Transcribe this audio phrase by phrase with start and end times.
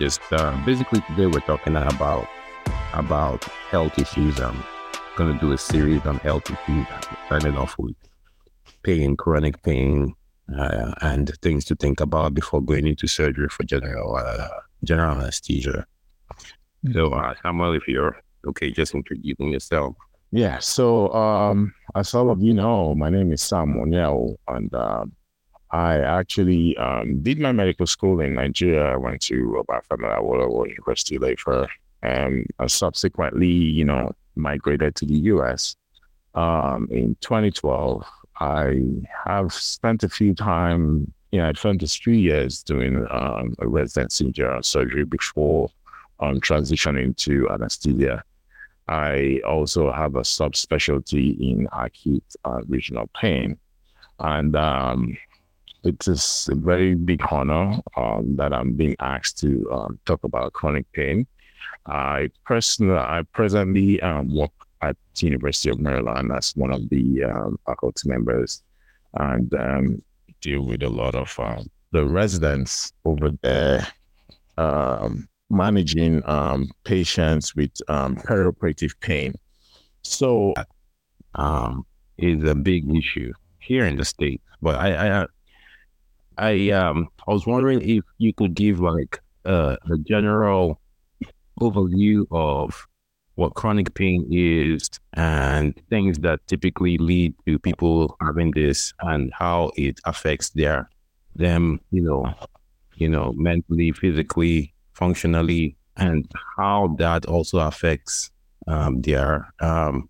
[0.00, 2.26] Just uh, basically today we're talking about
[2.94, 4.40] about health issues.
[4.40, 4.64] I'm
[5.14, 6.86] gonna do a series on health issues,
[7.26, 7.94] starting off with
[8.82, 10.14] pain, chronic pain,
[10.58, 14.48] uh, and things to think about before going into surgery for general uh,
[14.84, 15.84] general anesthesia.
[16.94, 18.16] So, uh, Samuel, if you're
[18.48, 19.96] okay, just introducing yourself.
[20.32, 20.60] Yeah.
[20.60, 25.04] So, um, as all of you know, my name is Sam Onyewu, and uh,
[25.72, 28.92] I actually um, did my medical school in Nigeria.
[28.92, 31.68] I went to Obafemi Awolowo University later,
[32.02, 35.76] and uh, subsequently, you know, migrated to the US.
[36.34, 38.04] Um, in 2012,
[38.40, 38.80] I
[39.26, 44.26] have spent a few time, you know, I spent three years doing um, a residency
[44.26, 45.70] in general surgery before
[46.18, 48.24] um, transitioning to anesthesia.
[48.88, 53.56] I also have a subspecialty in acute uh, regional pain.
[54.18, 55.16] And um,
[55.84, 60.52] it is a very big honor um, that I'm being asked to um, talk about
[60.52, 61.26] chronic pain.
[61.86, 67.24] I personally, I presently um, work at the University of Maryland as one of the
[67.24, 68.62] um, faculty members
[69.14, 70.02] and um,
[70.40, 73.86] deal with a lot of uh, the residents over there
[74.56, 79.34] um, managing um, patients with um, perioperative pain.
[80.02, 80.54] So,
[81.34, 81.84] um,
[82.22, 84.40] a big issue here in the state.
[84.62, 85.26] But I, I,
[86.40, 90.80] I, um, I was wondering if you could give like uh, a general
[91.60, 92.86] overview of
[93.34, 99.70] what chronic pain is and things that typically lead to people having this and how
[99.76, 100.88] it affects their
[101.36, 102.32] them, you know,
[102.96, 108.30] you know, mentally, physically, functionally, and how that also affects
[108.66, 110.08] um, their, um,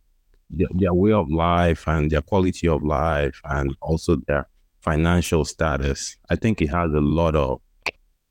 [0.50, 4.46] their their way of life and their quality of life and also their
[4.80, 6.16] financial status.
[6.30, 7.60] I think it has a lot of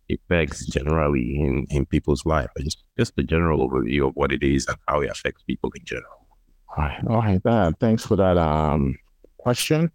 [0.10, 2.50] effects generally in, in people's life.
[2.60, 5.86] Just just a general overview of what it is and how it affects people in
[5.86, 6.28] general.
[6.76, 7.08] All right.
[7.08, 7.74] All right.
[7.80, 8.98] Thanks for that um,
[9.38, 9.92] question.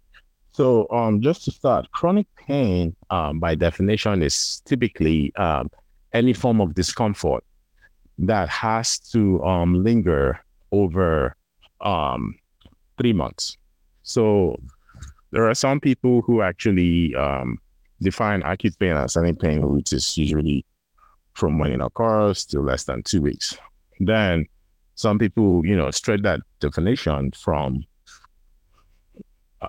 [0.51, 5.69] So um, just to start, chronic pain um, by definition is typically um,
[6.13, 7.43] any form of discomfort
[8.19, 10.39] that has to um, linger
[10.71, 11.35] over
[11.81, 12.35] um,
[12.97, 13.57] three months.
[14.03, 14.57] So
[15.31, 17.59] there are some people who actually um,
[18.01, 20.65] define acute pain as any pain which is usually
[21.33, 23.57] from when it occurs to less than two weeks.
[23.99, 24.45] Then
[24.95, 27.83] some people, you know, stretch that definition from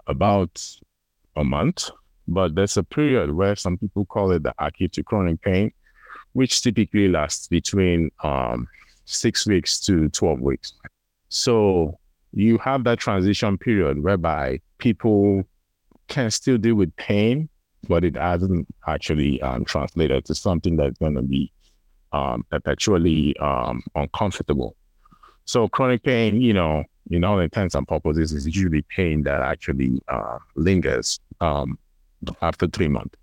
[0.06, 0.64] about
[1.36, 1.90] a month,
[2.28, 5.72] but there's a period where some people call it the acute to chronic pain,
[6.32, 8.68] which typically lasts between um,
[9.04, 10.72] six weeks to 12 weeks.
[11.28, 11.98] So
[12.36, 15.42] you have that transition period whereby people
[16.08, 17.48] can still deal with pain,
[17.88, 21.50] but it hasn't actually um, translated to something that's going to be
[22.12, 24.76] um, perpetually um, uncomfortable.
[25.46, 30.02] So chronic pain, you know, in all intents and purposes, is usually pain that actually
[30.08, 31.78] uh, lingers um,
[32.42, 33.18] after three months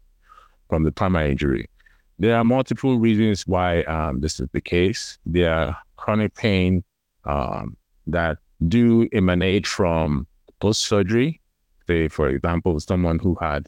[0.70, 1.70] from the primary injury.
[2.18, 5.20] There are multiple reasons why um, this is the case.
[5.26, 6.84] There are chronic pain
[7.26, 10.28] um, that do emanate from
[10.60, 11.40] post-surgery.
[11.88, 13.68] Say, for example, someone who had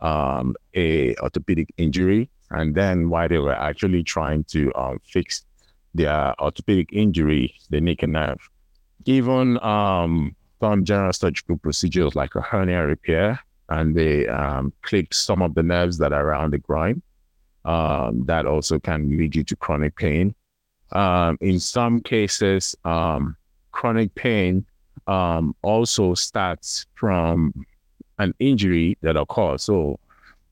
[0.00, 5.44] um, a orthopedic injury, and then while they were actually trying to um, fix
[5.94, 8.40] their orthopedic injury, they nick a nerve.
[9.04, 13.38] Even um, some general surgical procedures like a hernia repair,
[13.68, 17.02] and they um, clip some of the nerves that are around the groin.
[17.64, 20.34] Um, that also can lead you to chronic pain.
[20.90, 23.36] Um, in some cases, um,
[23.72, 24.64] chronic pain
[25.06, 27.52] um, also starts from
[28.18, 29.64] an injury that occurs.
[29.64, 29.98] So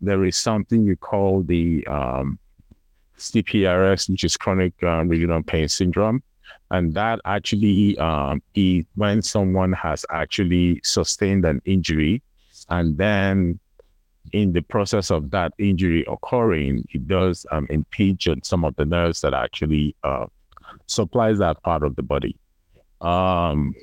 [0.00, 2.38] there is something you call the um,
[3.18, 6.22] CPRS, which is chronic um, regional pain syndrome.
[6.70, 12.22] And that actually um, is when someone has actually sustained an injury.
[12.68, 13.58] And then
[14.32, 18.84] in the process of that injury occurring, it does um, impinge on some of the
[18.84, 20.26] nerves that actually uh,
[20.86, 22.36] supplies that part of the body.
[23.00, 23.74] Um,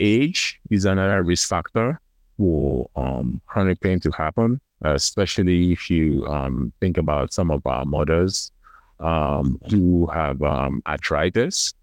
[0.00, 2.00] age is another risk factor
[2.36, 7.84] for um, chronic pain to happen, especially if you um, think about some of our
[7.84, 8.50] mothers
[9.00, 11.74] um, who have um, arthritis,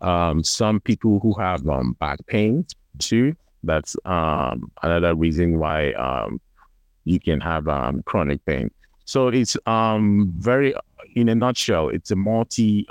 [0.00, 2.66] um, some people who have um, back pain
[2.98, 3.34] too.
[3.62, 6.28] That's another reason why
[7.04, 7.66] you can have
[8.04, 8.70] chronic pain.
[9.06, 10.74] So it's very,
[11.14, 12.86] in a nutshell, it's a multi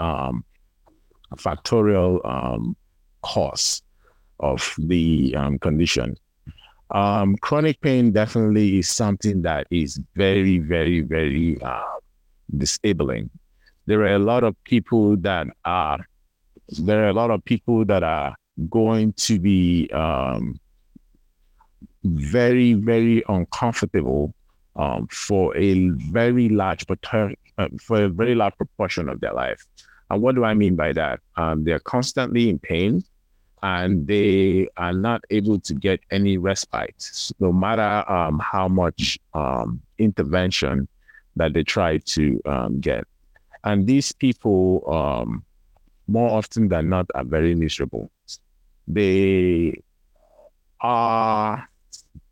[1.38, 2.74] factorial
[3.33, 3.81] cause
[4.39, 6.16] of the condition.
[6.92, 11.98] Um, chronic pain definitely is something that is very, very, very uh,
[12.56, 13.30] disabling
[13.86, 16.00] there are a lot of people that are
[16.80, 18.36] there are a lot of people that are
[18.69, 20.60] going to be um,
[22.04, 24.33] very, very uncomfortable
[24.75, 27.27] um, for a very large uh,
[27.80, 29.63] for a very large proportion of their life.
[30.10, 31.19] And what do I mean by that?
[31.36, 33.04] Um, they're constantly in pain
[33.65, 39.81] and they are not able to get any respite, no matter um, how much um,
[39.97, 40.88] intervention
[41.35, 43.06] that they try to um, get.
[43.63, 45.44] And these people, um,
[46.07, 48.12] more often than not, are very miserable.
[48.88, 49.81] They
[50.79, 51.67] are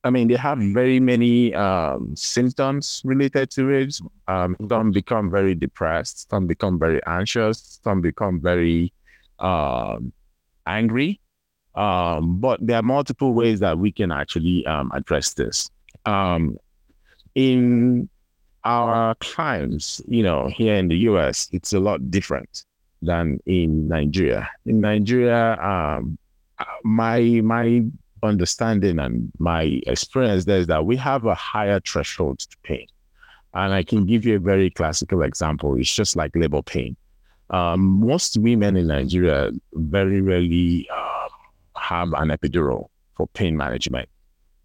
[0.06, 3.98] I mean, they have very many um, symptoms related to it.
[4.28, 8.94] Um, some become very depressed, some become very anxious, some become very
[10.68, 11.22] angry.
[11.76, 15.70] Um, but there are multiple ways that we can actually um, address this.
[16.06, 16.58] Um,
[17.36, 18.10] in
[18.64, 22.66] our clients, you know, here in the US, it's a lot different
[23.02, 24.50] than in Nigeria.
[24.66, 26.18] In Nigeria, um,
[26.84, 27.84] my my
[28.22, 32.88] understanding and my experience there is that we have a higher threshold to pain.
[33.54, 35.76] And I can give you a very classical example.
[35.76, 36.96] It's just like labor pain.
[37.50, 41.13] Um, most women in Nigeria very rarely uh,
[41.84, 44.10] have an epidural for pain management.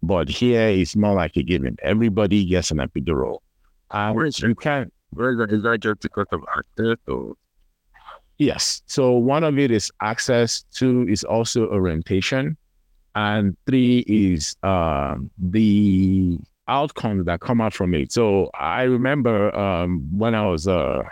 [0.01, 1.77] But here it's more like a given.
[1.83, 3.39] Everybody gets an epidural.
[3.91, 7.35] Uh, where is you can't, where is, that just because of access or?
[8.37, 8.81] Yes.
[8.85, 10.63] So one of it is access.
[10.73, 12.55] Two is also orientation
[13.15, 16.37] and three is uh, the
[16.69, 18.13] outcomes that come out from it.
[18.13, 21.03] So I remember um, when I was uh,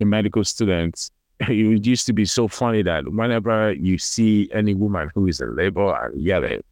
[0.00, 1.10] a medical student,
[1.48, 5.54] it used to be so funny that whenever you see any woman who is in
[5.54, 6.64] labor and yell it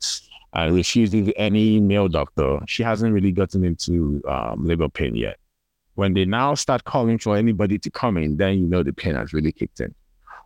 [0.55, 5.37] and refusing any male doctor, she hasn't really gotten into um, labor pain yet.
[5.97, 9.15] When they now start calling for anybody to come in, then you know the pain
[9.15, 9.95] has really kicked in.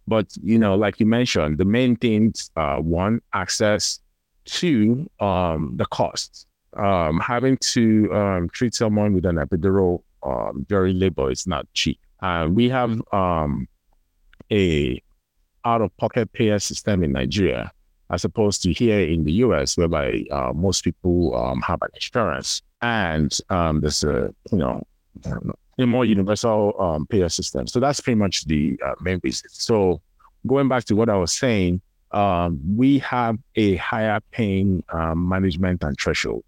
[0.07, 4.01] But you know, like you mentioned, the main things: uh, one, access;
[4.45, 6.47] two, um, the cost.
[6.77, 11.99] Um, having to um, treat someone with an epidural um, during labor is not cheap.
[12.21, 13.69] Uh, we have um,
[14.51, 15.03] a
[15.65, 17.71] out-of-pocket payer system in Nigeria,
[18.11, 22.63] as opposed to here in the US, whereby uh, most people um, have an insurance,
[22.81, 24.83] and um, there's a you know
[25.79, 27.67] a more universal um, payer system.
[27.67, 29.49] So that's pretty much the uh, main reason.
[29.51, 30.01] So
[30.47, 31.81] going back to what I was saying,
[32.11, 36.45] um, we have a higher paying um, management and threshold.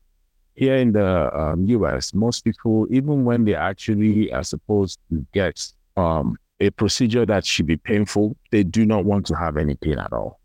[0.54, 5.72] Here in the um, US, most people, even when they actually are supposed to get
[5.96, 9.98] um, a procedure that should be painful, they do not want to have any pain
[9.98, 10.40] at all.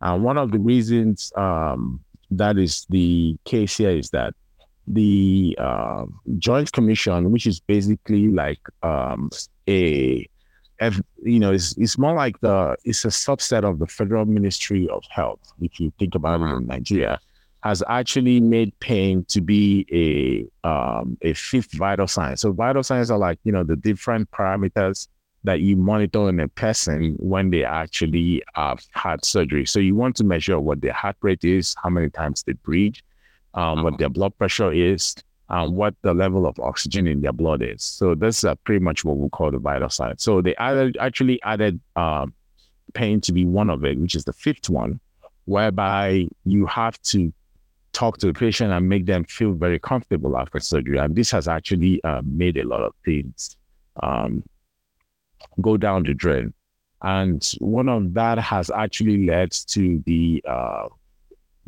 [0.00, 2.00] And one of the reasons um,
[2.30, 4.34] that is the case here is that
[4.86, 6.06] the uh,
[6.38, 9.30] Joint Commission, which is basically like um,
[9.68, 10.26] a
[11.24, 15.02] you know, it's, it's more like the, it's a subset of the Federal Ministry of
[15.10, 17.18] Health, if you think about it in Nigeria,
[17.64, 19.84] has actually made pain to be
[20.64, 22.36] a, um, a fifth vital sign.
[22.36, 25.08] So vital signs are like, you know, the different parameters
[25.44, 29.64] that you monitor in a person when they actually have had surgery.
[29.66, 32.96] So you want to measure what their heart rate is, how many times they breathe,
[33.54, 35.14] um, what their blood pressure is,
[35.48, 37.82] and what the level of oxygen in their blood is.
[37.82, 40.22] So this is pretty much what we call the vital signs.
[40.22, 42.34] So they added, actually added um,
[42.92, 45.00] pain to be one of it, which is the fifth one,
[45.46, 47.32] whereby you have to
[47.92, 50.98] talk to the patient and make them feel very comfortable after surgery.
[50.98, 53.56] And this has actually uh, made a lot of things
[54.02, 54.42] um,
[55.60, 56.52] go down the drain.
[57.02, 60.88] And one of that has actually led to the uh,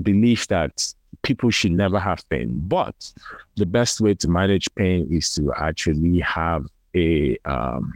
[0.03, 2.53] belief that people should never have pain.
[2.55, 3.13] But
[3.57, 7.95] the best way to manage pain is to actually have a um,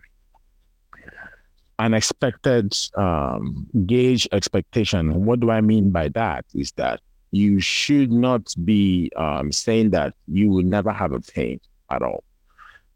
[1.79, 5.25] unexpected um, gauge expectation.
[5.25, 6.45] What do I mean by that?
[6.55, 7.01] Is that
[7.33, 12.23] you should not be um, saying that you will never have a pain at all.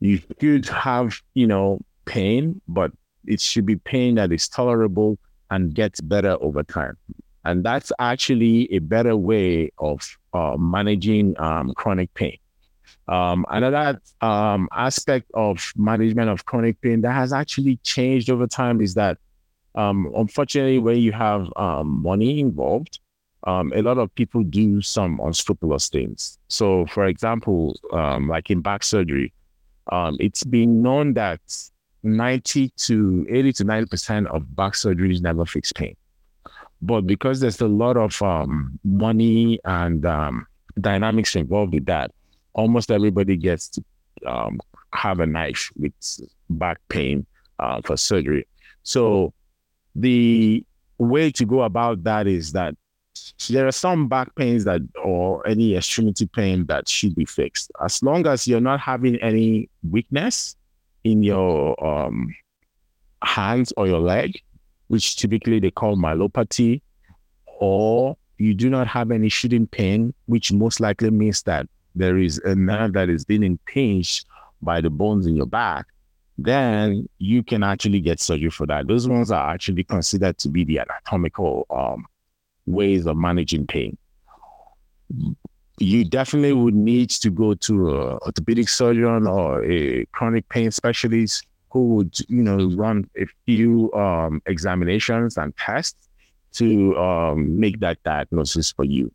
[0.00, 2.90] You should have, you know, pain, but
[3.26, 5.18] it should be pain that is tolerable
[5.50, 6.96] and gets better over time.
[7.44, 12.38] And that's actually a better way of uh, managing um, chronic pain.
[13.06, 18.80] Um, another um, aspect of management of chronic pain that has actually changed over time
[18.80, 19.18] is that,
[19.74, 23.00] um, unfortunately, when you have um, money involved,
[23.44, 26.38] um, a lot of people do some unscrupulous things.
[26.48, 29.32] So, for example, like in back surgery,
[30.18, 31.40] it's been known that
[32.02, 35.96] 90 to 80 to 90% of back surgeries never fix pain.
[36.80, 40.46] But because there's a lot of um, money and um,
[40.80, 42.12] dynamics involved with that,
[42.52, 43.84] almost everybody gets to
[44.26, 44.60] um,
[44.92, 45.92] have a knife with
[46.50, 47.26] back pain
[47.58, 48.46] uh, for surgery.
[48.84, 49.32] So
[49.94, 50.64] the
[50.98, 52.74] way to go about that is that
[53.50, 57.70] there are some back pains that or any extremity pain that should be fixed.
[57.84, 60.56] As long as you're not having any weakness
[61.04, 62.34] in your um,
[63.22, 64.40] hands or your leg,
[64.88, 66.80] which typically they call myelopathy,
[67.46, 72.38] or you do not have any shooting pain, which most likely means that there is
[72.38, 74.26] a nerve that is being impinged
[74.62, 75.86] by the bones in your back,
[76.36, 78.86] then you can actually get surgery for that.
[78.86, 82.06] Those ones are actually considered to be the anatomical um,
[82.66, 83.98] ways of managing pain.
[85.80, 91.46] You definitely would need to go to a orthopedic surgeon or a chronic pain specialist
[91.70, 96.08] who would, you know, run a few um, examinations and tests
[96.54, 99.12] to um, make that diagnosis for you.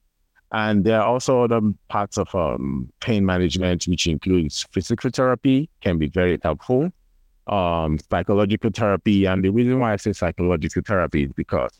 [0.51, 5.97] And there are also other parts of um, pain management, which includes physical therapy, can
[5.97, 6.91] be very helpful,
[7.47, 9.25] um, psychological therapy.
[9.25, 11.71] And the reason why I say psychological therapy is because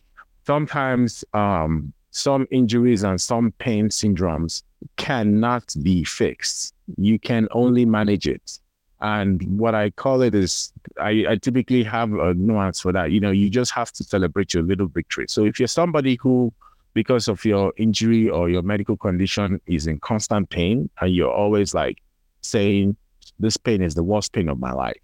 [0.45, 4.61] sometimes um, some injuries and some pain syndromes
[4.97, 6.75] cannot be fixed.
[6.97, 8.59] You can only manage it.
[9.01, 13.11] And what I call it is, I, I, typically have a nuance for that.
[13.11, 15.25] You know, you just have to celebrate your little victory.
[15.27, 16.53] So if you're somebody who,
[16.93, 21.73] because of your injury or your medical condition, is in constant pain, and you're always
[21.73, 21.97] like
[22.41, 22.95] saying,
[23.39, 25.01] this pain is the worst pain of my life.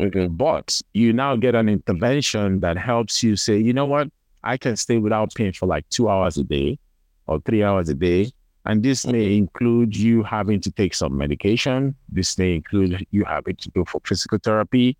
[0.00, 0.26] Okay.
[0.26, 4.08] But you now get an intervention that helps you say, you know what?
[4.44, 6.78] I can stay without pain for like two hours a day
[7.26, 8.30] or three hours a day
[8.66, 11.94] and this may include you having to take some medication.
[12.08, 14.96] This may include you having to go for physical therapy,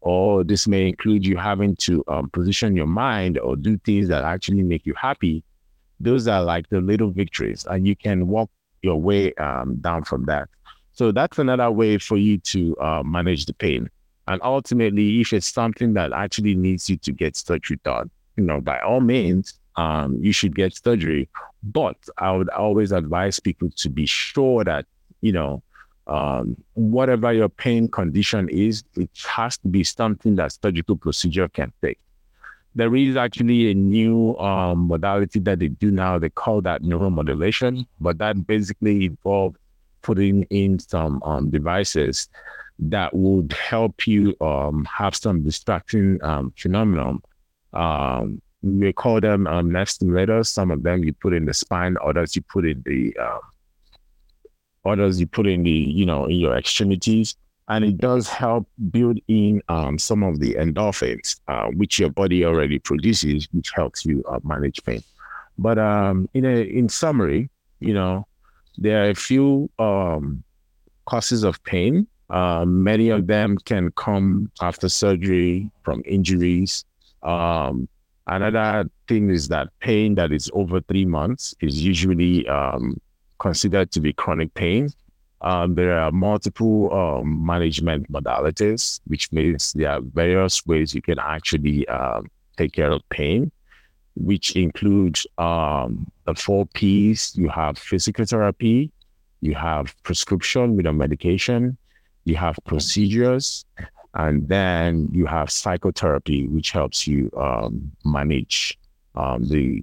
[0.00, 4.22] or this may include you having to um, position your mind or do things that
[4.22, 5.42] actually make you happy.
[5.98, 8.48] Those are like the little victories, and you can walk
[8.82, 10.48] your way um, down from that.
[10.92, 13.90] So that's another way for you to uh, manage the pain.
[14.28, 18.60] And ultimately, if it's something that actually needs you to get surgery done, you know,
[18.60, 21.28] by all means, um, you should get surgery.
[21.62, 24.86] But I would always advise people to be sure that,
[25.20, 25.62] you know,
[26.06, 31.72] um, whatever your pain condition is, it has to be something that surgical procedure can
[31.80, 32.00] fix.
[32.74, 36.18] There is actually a new um, modality that they do now.
[36.18, 39.56] They call that neuromodulation, but that basically involves
[40.02, 42.28] putting in some um, devices
[42.78, 47.22] that would help you um, have some distracting um, phenomenon
[47.72, 50.46] um, we call them um, nest stimulators.
[50.46, 53.40] Some of them you put in the spine, others you put in the um,
[54.84, 57.36] others you put in the you know in your extremities,
[57.68, 62.44] and it does help build in um, some of the endorphins, uh, which your body
[62.44, 65.02] already produces, which helps you uh, manage pain.
[65.58, 67.50] But um, in a in summary,
[67.80, 68.26] you know,
[68.76, 70.42] there are a few um,
[71.06, 72.06] causes of pain.
[72.28, 76.84] Uh, many of them can come after surgery from injuries.
[77.22, 77.88] Um,
[78.30, 82.96] Another thing is that pain that is over three months is usually um,
[83.40, 84.88] considered to be chronic pain.
[85.40, 91.18] Um, there are multiple um, management modalities, which means there are various ways you can
[91.18, 93.50] actually um, take care of pain,
[94.14, 97.34] which include um, the four P's.
[97.36, 98.92] You have physical therapy,
[99.40, 101.76] you have prescription with a medication,
[102.26, 103.64] you have procedures,
[104.14, 108.78] and then you have psychotherapy, which helps you um, manage
[109.14, 109.82] um, the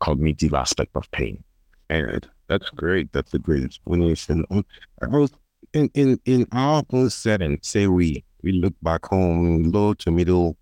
[0.00, 1.42] cognitive aspect of pain.
[1.90, 3.12] And that's great.
[3.12, 4.44] That's a great explanation.
[4.50, 5.28] Um,
[5.72, 10.56] in, in, in our own setting, say we, we look back home, low to middle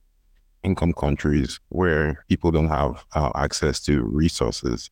[0.63, 4.91] income countries where people don't have uh, access to resources.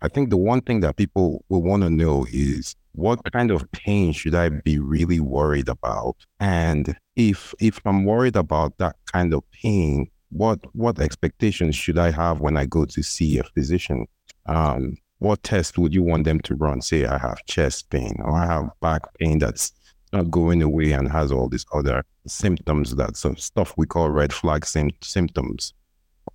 [0.00, 3.70] I think the one thing that people will want to know is what kind of
[3.72, 6.16] pain should I be really worried about?
[6.40, 12.10] And if if I'm worried about that kind of pain, what what expectations should I
[12.10, 14.06] have when I go to see a physician?
[14.46, 16.80] Um, what test would you want them to run?
[16.80, 19.72] Say I have chest pain or I have back pain that's
[20.12, 24.32] not going away and has all these other symptoms that some stuff we call red
[24.32, 25.74] flag sim- symptoms.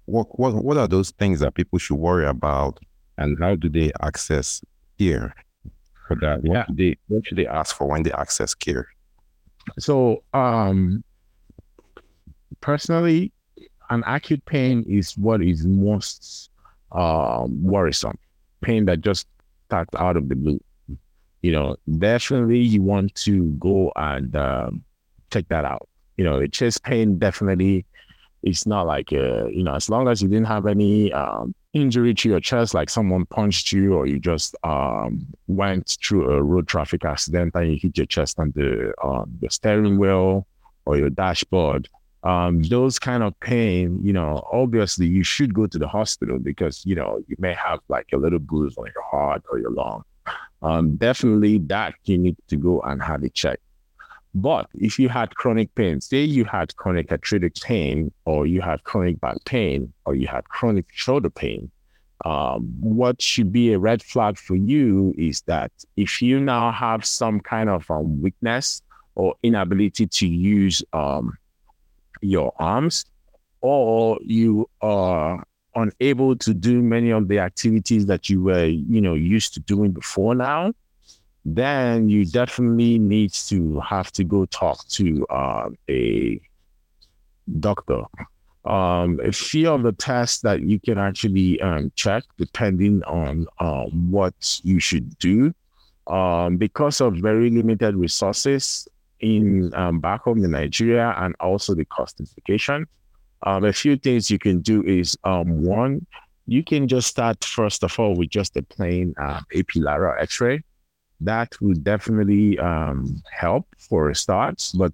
[0.06, 2.80] What, what what are those things that people should worry about
[3.18, 4.62] and how do they access
[4.98, 5.34] care?
[6.08, 6.44] for that?
[6.44, 6.66] What yeah.
[6.66, 8.88] Should they, what should they ask for when they access care?
[9.80, 11.04] So, um,
[12.62, 13.32] personally,
[13.90, 16.50] an acute pain is what is most
[16.92, 18.18] um, worrisome.
[18.62, 19.28] Pain that just
[19.66, 20.62] starts out of the blue.
[21.42, 24.84] You know, definitely you want to go and um,
[25.32, 25.90] check that out.
[26.18, 27.86] You know, chest pain definitely
[28.44, 32.14] it's not like uh, you know as long as you didn't have any um, injury
[32.14, 36.68] to your chest, like someone punched you or you just um, went through a road
[36.68, 40.48] traffic accident and you hit your chest on the uh, the steering wheel
[40.86, 41.90] or your dashboard,
[42.24, 46.86] um, those kind of pain, you know, obviously you should go to the hospital because,
[46.86, 50.04] you know, you may have like a little bruise on your heart or your lung.
[50.62, 53.62] Um, definitely that you need to go and have it checked.
[54.36, 58.84] But if you had chronic pain, say you had chronic arthritic pain, or you had
[58.84, 61.70] chronic back pain, or you had chronic shoulder pain,
[62.26, 67.06] um, what should be a red flag for you is that if you now have
[67.06, 68.82] some kind of um, weakness
[69.16, 71.38] or inability to use um,
[72.22, 73.06] your arms,
[73.62, 75.44] or you are
[75.76, 79.92] unable to do many of the activities that you were, you know, used to doing
[79.92, 80.72] before now,
[81.46, 86.40] then you definitely need to have to go talk to uh, a
[87.60, 88.04] doctor.
[88.66, 94.10] Um, a few of the tests that you can actually um, check depending on um,
[94.10, 95.54] what you should do.
[96.08, 98.88] Um, because of very limited resources,
[99.24, 99.70] in
[100.02, 102.86] back home in Nigeria and also the cost implication.
[103.44, 106.06] Um, a few things you can do is one,
[106.46, 110.62] you can just start first of all with just a plain uh, AP lateral X-ray.
[111.24, 114.92] That would definitely um, help for a start, but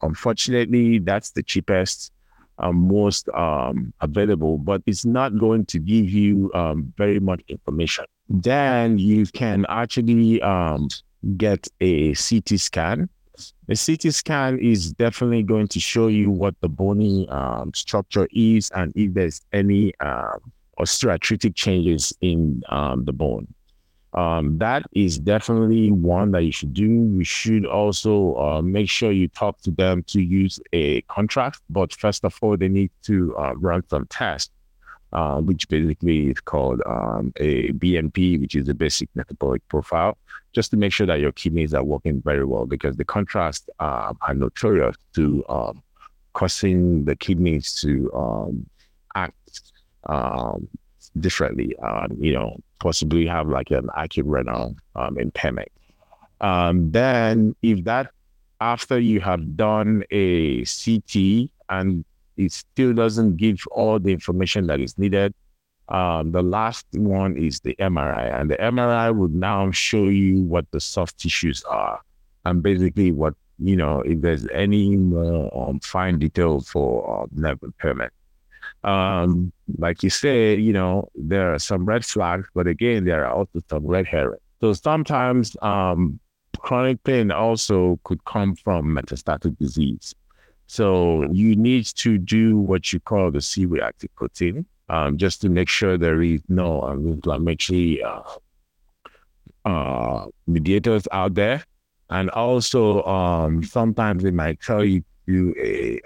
[0.00, 2.12] unfortunately, that's the cheapest,
[2.58, 4.58] um, most um, available.
[4.58, 8.04] But it's not going to give you um, very much information.
[8.28, 10.88] Then you can actually um,
[11.36, 13.08] get a CT scan
[13.68, 18.70] a CT scan is definitely going to show you what the bony um, structure is
[18.70, 19.92] and if there's any
[20.78, 23.46] osteoarthritic changes in the bone.
[24.14, 26.84] Um, that is definitely one that you should do.
[26.84, 31.94] You should also uh, make sure you talk to them to use a contrast, but
[31.94, 34.50] first of all, they need to uh, run some tests
[35.12, 40.16] uh, which basically is called um, a BMP, which is the basic metabolic profile,
[40.52, 44.16] just to make sure that your kidneys are working very well because the contrast um,
[44.22, 45.82] are notorious to um,
[46.32, 48.66] causing the kidneys to um,
[49.14, 49.60] act
[50.06, 50.66] um,
[51.20, 51.76] differently,
[52.18, 55.70] you know, possibly have like an acute renal um, impairment.
[56.40, 58.10] then, if that
[58.60, 62.04] after you have done a CT and
[62.36, 65.34] it still doesn't give all the information that is needed.
[65.88, 70.64] Um, the last one is the MRI, and the MRI would now show you what
[70.70, 72.00] the soft tissues are,
[72.44, 77.58] and basically what you know if there's any more um, fine detail for uh, nerve
[77.62, 78.12] impairment.
[78.84, 83.32] Um, like you said, you know there are some red flags, but again there are
[83.32, 84.42] also some red herrings.
[84.60, 86.20] So sometimes um,
[86.58, 90.14] chronic pain also could come from metastatic disease.
[90.66, 95.68] So you need to do what you call the C-reactive protein, um, just to make
[95.68, 98.22] sure there is no inflammatory uh,
[99.64, 101.62] uh, mediators out there.
[102.10, 106.00] And also, um, sometimes they might tell you to do a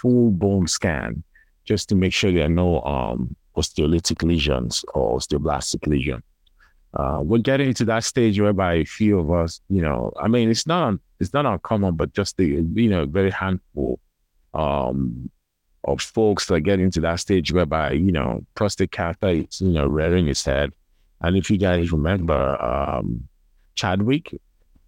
[0.00, 1.22] full bone scan
[1.64, 6.22] just to make sure there are no um, osteolytic lesions or osteoblastic lesions.
[6.94, 10.48] Uh, we're getting to that stage whereby a few of us, you know, I mean,
[10.48, 13.98] it's not it's not uncommon, but just the you know very handful
[14.52, 15.30] um,
[15.84, 19.86] of folks that get into that stage whereby, you know, prostate cancer is, you know,
[19.86, 20.72] rearing its head.
[21.20, 23.28] And if you guys remember, um,
[23.74, 24.40] Chadwick,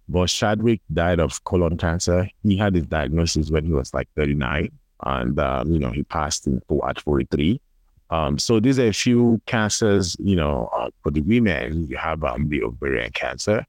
[0.07, 2.29] Boss Chadwick died of colon cancer.
[2.43, 4.71] He had his diagnosis when he was like 39
[5.03, 7.61] and, um, you know, he passed in, at 43.
[8.09, 12.23] Um, so these are a few cancers, you know, uh, for the women, you have
[12.23, 13.65] um, the ovarian cancer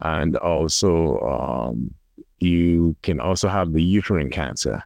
[0.00, 1.94] and also um,
[2.38, 4.82] you can also have the uterine cancer.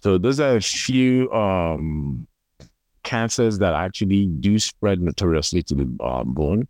[0.00, 2.26] So those are a few um,
[3.02, 6.68] cancers that actually do spread notoriously to the uh, bone.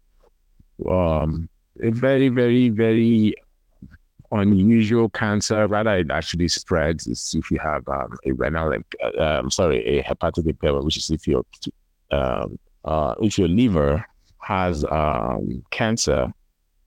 [0.88, 1.48] Um,
[1.82, 3.34] a very, very, very
[4.30, 5.66] unusual cancer.
[5.66, 10.02] Rather, it actually spreads is if you have um, a renal, uh, um, sorry, a
[10.02, 11.44] hepatic impairment, which is if your
[12.10, 14.04] um, uh, if your liver
[14.38, 16.32] has um, cancer,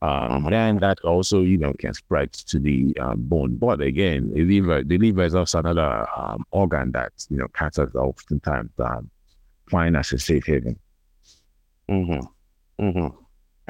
[0.01, 3.55] um, then that also, you know, can spread to the um, bone.
[3.55, 7.93] But again, the liver, the liver is also another um, organ that, you know, cancers
[7.93, 9.11] oftentimes um,
[9.69, 10.79] find as a safe haven.
[11.87, 12.83] Mm-hmm.
[12.83, 13.20] Mm-hmm.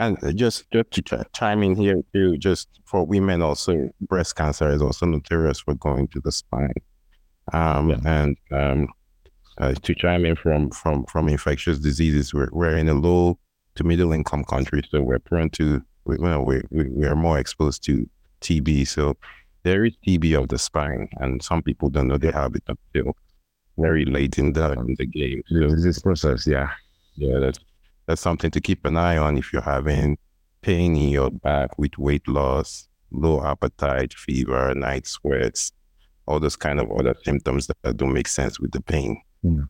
[0.02, 4.82] And just, just to chime in here too, just for women also, breast cancer is
[4.82, 6.74] also notorious for going to the spine.
[7.54, 7.98] Um, yeah.
[8.06, 8.88] And um,
[9.60, 13.38] uh, to chime in from from from infectious diseases, we're, we're in a low
[13.76, 17.38] to middle income country, so we're prone to we, well, we, we, we are more
[17.38, 18.10] exposed to
[18.42, 18.88] TB.
[18.88, 19.16] So
[19.64, 23.16] there is TB of the spine, and some people don't know they have it until
[23.78, 25.44] very late in the in the game.
[25.48, 26.70] So this process, yeah,
[27.16, 27.60] yeah, that's
[28.12, 30.18] that's something to keep an eye on if you're having
[30.62, 35.72] pain in your back with weight loss, low appetite, fever, night sweats,
[36.26, 39.22] all those kind of other symptoms that don't make sense with the pain.
[39.44, 39.62] Yeah.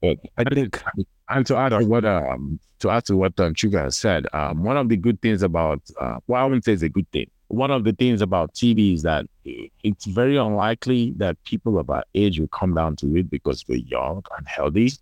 [0.00, 0.82] But I think,
[1.28, 4.62] and to add to what um, to add to what um, Chuka has said, um,
[4.62, 7.28] one of the good things about uh, well, I wouldn't say it's a good thing.
[7.48, 12.04] One of the things about TB is that it's very unlikely that people of our
[12.14, 14.92] age will come down to it because we're young and healthy,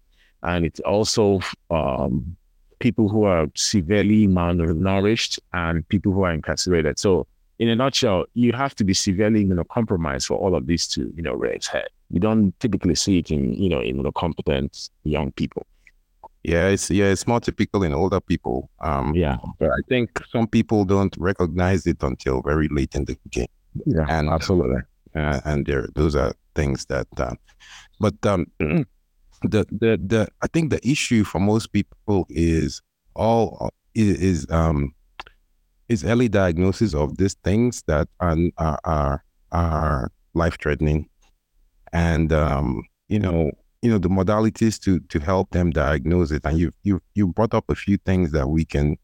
[0.47, 2.37] and it's also um,
[2.79, 6.99] people who are severely malnourished and people who are incarcerated.
[6.99, 7.27] So,
[7.59, 11.23] in a nutshell, you have to be severely immunocompromised for all of these to, you
[11.23, 11.89] know, raise head.
[12.11, 15.67] You don't typically see it in, you know, immunocompetent young people.
[16.45, 18.71] Yeah, it's yeah, it's more typical in older people.
[18.81, 23.19] Um, yeah, but I think some people don't recognize it until very late in the
[23.31, 23.49] game.
[23.85, 24.83] Yeah, and absolutely.
[25.15, 27.09] Uh, and there, those are things that.
[27.17, 27.35] Uh,
[27.99, 28.47] but um,
[29.43, 32.83] the the the I think the issue for most people is
[33.15, 34.95] all is, is um
[35.89, 41.09] is early diagnosis of these things that are are are life threatening,
[41.93, 43.51] and um you know
[43.83, 46.43] you know the modalities to to help them diagnose it.
[46.45, 48.97] And you you you brought up a few things that we can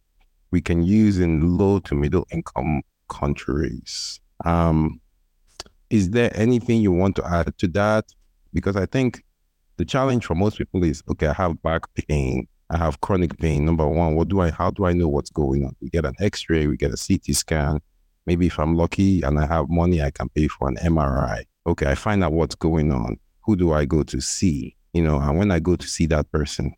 [0.51, 4.21] we can use in low to middle income countries.
[4.45, 5.01] Um,
[5.91, 8.07] is there anything you want to add to that?
[8.53, 9.23] Because I think
[9.83, 13.65] the challenge for most people is okay, I have back pain, I have chronic pain.
[13.65, 15.75] Number one, what do I how do I know what's going on?
[15.81, 17.81] We get an x-ray, we get a CT scan.
[18.25, 21.43] Maybe if I'm lucky and I have money, I can pay for an MRI.
[21.67, 23.19] Okay, I find out what's going on.
[23.45, 24.77] Who do I go to see?
[24.93, 26.73] You know, and when I go to see that person,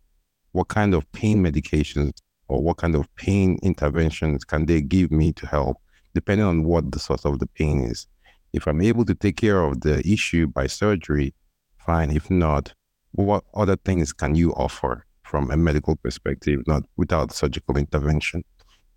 [0.52, 2.12] what kind of pain medications
[2.48, 5.76] or what kind of pain interventions can they give me to help,
[6.14, 8.06] depending on what the source of the pain is.
[8.54, 11.34] If I'm able to take care of the issue by surgery,
[11.76, 12.10] fine.
[12.10, 12.72] If not,
[13.14, 18.44] what other things can you offer from a medical perspective, not without surgical intervention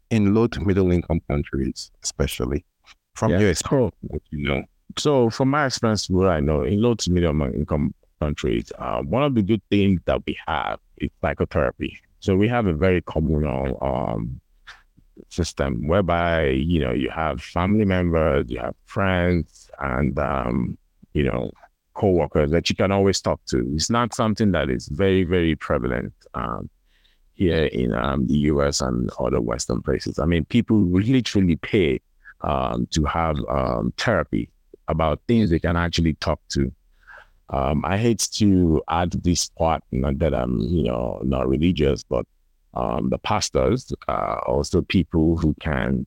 [0.10, 2.66] in low to middle income countries, especially
[3.16, 3.40] from yeah.
[3.40, 4.64] your experience, so, you know?
[4.98, 9.24] So, from my experience, what I know in low to middle income countries, uh, one
[9.24, 12.00] of the good things that we have is psychotherapy.
[12.20, 14.40] So, we have a very communal um,
[15.30, 20.78] system whereby you know you have family members, you have friends, and um,
[21.14, 21.52] you know
[21.98, 23.70] coworkers that you can always talk to.
[23.74, 26.70] It's not something that is very, very prevalent um,
[27.34, 30.20] here in um, the US and other Western places.
[30.20, 32.00] I mean, people literally pay
[32.42, 34.50] um, to have um, therapy
[34.88, 36.72] about things they can actually talk to.
[37.50, 42.26] Um, I hate to add this part, not that I'm, you know, not religious, but
[42.74, 46.06] um, the pastors are also people who can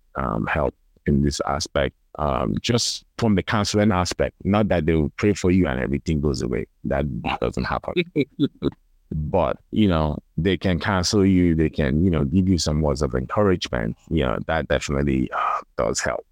[0.48, 0.74] help
[1.06, 4.34] in this aspect um, just from the counseling aspect.
[4.44, 6.66] Not that they will pray for you and everything goes away.
[6.84, 7.06] That
[7.40, 7.94] doesn't happen.
[9.12, 11.54] but you know, they can counsel you.
[11.54, 13.96] They can you know give you some words of encouragement.
[14.10, 16.24] You know that definitely uh, does help.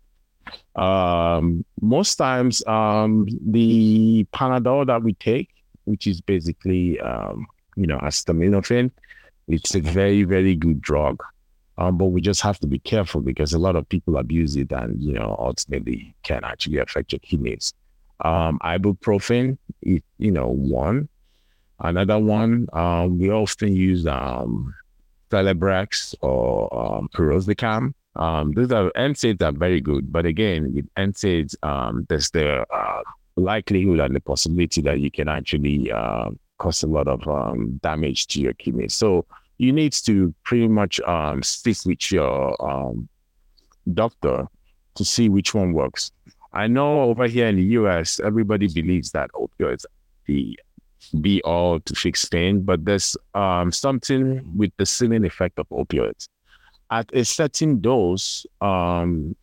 [0.76, 5.50] Um, most times, um, the Panadol that we take,
[5.84, 8.90] which is basically um, you know acetaminophen,
[9.48, 11.22] it's a very very good drug.
[11.78, 14.72] Um, but we just have to be careful because a lot of people abuse it
[14.72, 17.72] and, you know, ultimately can actually affect your kidneys.
[18.24, 21.08] Um, ibuprofen is, you know, one.
[21.78, 24.74] Another one, um, we often use um,
[25.30, 27.94] Celebrex or um, Piroxicam.
[28.16, 33.02] Um, are NSAIDs are very good, but again, with NSAIDs, um, there's the uh,
[33.36, 38.26] likelihood and the possibility that you can actually uh, cause a lot of um, damage
[38.28, 38.94] to your kidneys.
[38.94, 39.24] So
[39.58, 43.08] you need to pretty much um, stick with your um,
[43.92, 44.46] doctor
[44.94, 46.12] to see which one works.
[46.52, 49.84] I know over here in the US, everybody believes that opioids
[50.26, 50.58] the
[51.20, 56.28] be all to fix pain, but there's um, something with the ceiling effect of opioids.
[56.90, 59.36] At a certain dose, um,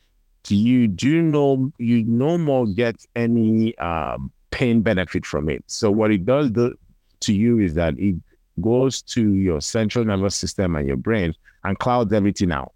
[0.50, 5.64] you do know you no more get any um, pain benefit from it?
[5.68, 6.76] So what it does do,
[7.22, 8.16] to you is that it
[8.62, 12.74] goes to your central nervous system and your brain and clouds everything out.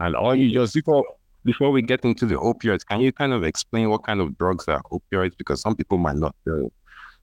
[0.00, 1.04] And all you just before
[1.44, 4.66] before we get into the opioids, can you kind of explain what kind of drugs
[4.68, 5.36] are opioids?
[5.36, 6.72] Because some people might not know.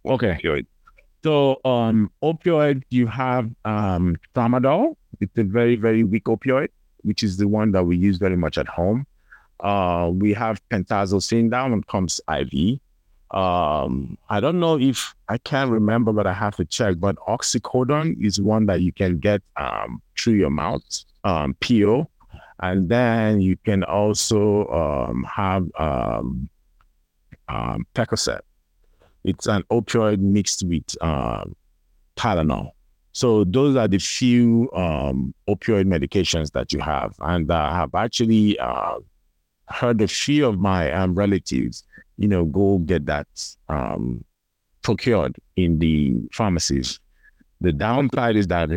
[0.06, 0.40] Okay.
[0.44, 0.66] Opioid.
[1.24, 4.96] So um opioid, you have um tramadol.
[5.22, 6.70] It's a very, very weak opioid,
[7.02, 9.06] which is the one that we use very much at home.
[9.62, 12.80] Uh, we have pentazocine, that one comes IV.
[13.32, 16.96] Um, I don't know if I can't remember, but I have to check.
[17.00, 20.84] But oxycodone is one that you can get um, through your mouth,
[21.24, 22.10] um, PO,
[22.60, 26.50] and then you can also um, have um,
[27.50, 28.42] um, Percocet.
[29.24, 31.46] It's an opioid mixed with uh,
[32.16, 32.72] Tylenol.
[33.12, 38.60] So those are the few um, opioid medications that you have, and uh, have actually
[38.60, 38.98] uh,
[39.70, 41.84] heard a few of my um, relatives,
[42.18, 43.28] you know, go get that
[43.70, 44.24] um,
[44.82, 47.00] procured in the pharmacies.
[47.62, 48.70] The downside is that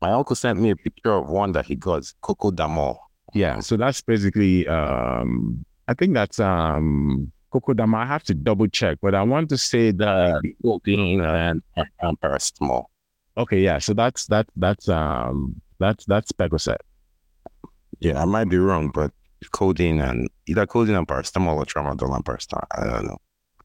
[0.00, 2.98] my uncle sent me a picture of one that he got, Co-Codamol.
[3.32, 7.96] Yeah, so that's basically um, I think that's um Co-Codamol.
[7.96, 11.62] I have to double check, but I want to say that and,
[12.00, 12.84] and paracetamol.
[13.36, 13.78] Okay, yeah.
[13.78, 16.78] So that's that that's um that's that's Percocet.
[18.00, 19.12] Yeah, I might be wrong, but
[19.48, 22.66] codeine and either codeine and paracetamol or tramadol and paracetamol.
[22.72, 23.18] I don't know.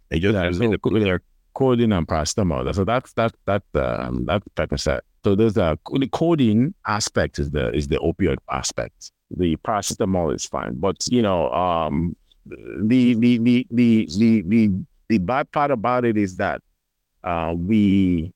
[0.09, 1.21] They just yeah, so the
[1.53, 2.73] codeine and paracetamol.
[2.73, 5.01] So that's that that um that's Percocet.
[5.23, 9.11] So there's a the codeine aspect is the is the opioid aspect.
[9.31, 14.71] The paracetamol is fine, but you know um the the the the the the,
[15.09, 16.61] the bad part about it is that
[17.23, 18.31] uh, we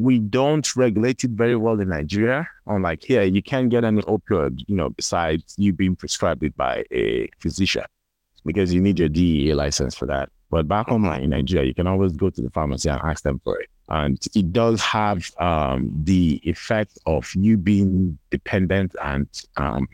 [0.00, 2.48] we don't regulate it very well in Nigeria.
[2.66, 6.84] Unlike here, you can't get any opioid, you know, besides you being prescribed it by
[6.90, 7.84] a physician
[8.46, 10.30] because you need your DEA license for that.
[10.48, 13.24] But back home like in Nigeria, you can always go to the pharmacy and ask
[13.24, 13.68] them for it.
[13.90, 19.86] And it does have um, the effect of you being dependent and um,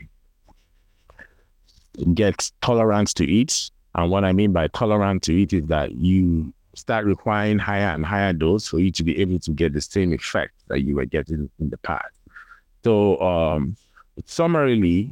[2.14, 3.72] get tolerance to it.
[3.96, 8.04] And what I mean by tolerant to it is that you start requiring higher and
[8.04, 11.06] higher dose for you to be able to get the same effect that you were
[11.06, 12.14] getting in the past.
[12.84, 13.76] So, um,
[14.24, 15.10] summarily,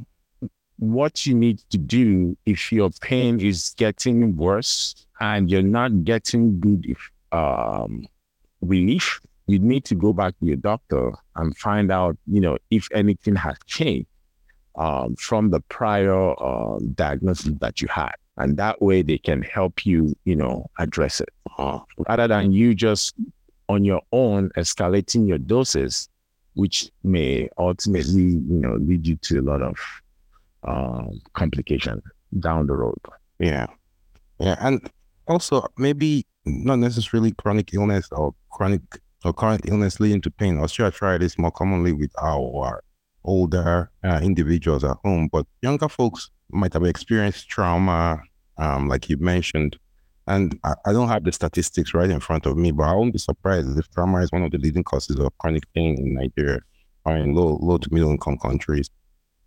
[0.77, 6.59] what you need to do if your pain is getting worse and you're not getting
[6.59, 6.95] good
[7.31, 8.05] um,
[8.61, 12.87] relief, you need to go back to your doctor and find out, you know, if
[12.93, 14.07] anything has changed
[14.75, 19.85] um, from the prior uh, diagnosis that you had and that way they can help
[19.85, 21.29] you, you know, address it.
[21.57, 23.15] Uh, rather than you just
[23.69, 26.09] on your own escalating your doses,
[26.53, 29.77] which may ultimately, you know, lead you to a lot of
[30.63, 32.01] um, complication
[32.39, 32.97] down the road.
[33.39, 33.67] Yeah,
[34.39, 34.89] yeah, and
[35.27, 38.81] also maybe not necessarily chronic illness or chronic
[39.23, 40.57] or current illness leading to pain.
[40.57, 42.83] Osteoarthritis more commonly with our
[43.23, 48.21] older uh, individuals at home, but younger folks might have experienced trauma,
[48.57, 49.77] um, like you mentioned.
[50.27, 53.13] And I, I, don't have the statistics right in front of me, but I won't
[53.13, 56.61] be surprised if trauma is one of the leading causes of chronic pain in Nigeria
[57.05, 58.89] or in low, low to middle income countries.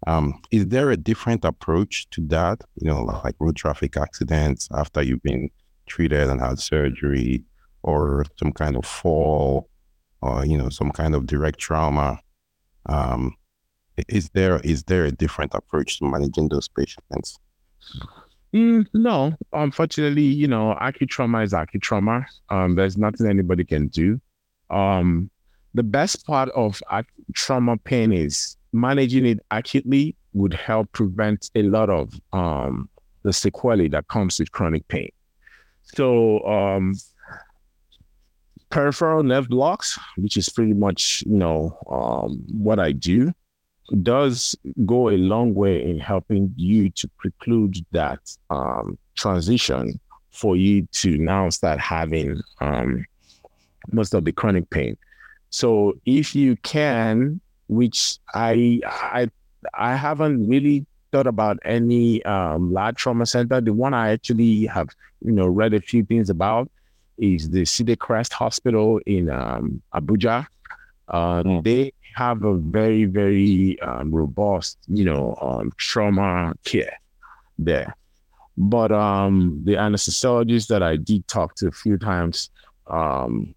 [0.07, 2.63] Um, is there a different approach to that?
[2.77, 5.51] You know, like road traffic accidents after you've been
[5.87, 7.43] treated and had surgery,
[7.83, 9.69] or some kind of fall,
[10.23, 12.21] or you know, some kind of direct trauma.
[12.87, 13.35] Um,
[14.09, 17.39] is there is there a different approach to managing those patients?
[18.55, 22.27] Mm, no, unfortunately, you know, acute trauma is acute trauma.
[22.49, 24.21] Um, there's nothing anybody can do.
[24.71, 25.31] Um,
[25.75, 26.81] the best part of
[27.35, 32.89] trauma pain is managing it acutely would help prevent a lot of um,
[33.23, 35.11] the sequelae that comes with chronic pain.
[35.83, 36.95] So, um,
[38.71, 43.33] peripheral nerve blocks, which is pretty much you know um, what I do,
[44.03, 48.21] does go a long way in helping you to preclude that
[48.51, 49.99] um, transition
[50.31, 53.05] for you to now start having um,
[53.91, 54.97] most of the chronic pain.
[55.51, 59.31] So if you can, which I I
[59.75, 63.61] I haven't really thought about any um, large trauma center.
[63.61, 64.89] The one I actually have
[65.25, 66.71] you know read a few things about
[67.17, 70.47] is the Cedar Crest Hospital in um, Abuja.
[71.09, 71.65] Uh, mm.
[71.65, 76.99] They have a very, very um, robust, you know, um, trauma care
[77.59, 77.97] there.
[78.57, 82.51] But um, the anesthesiologist that I did talk to a few times,
[82.89, 83.55] um,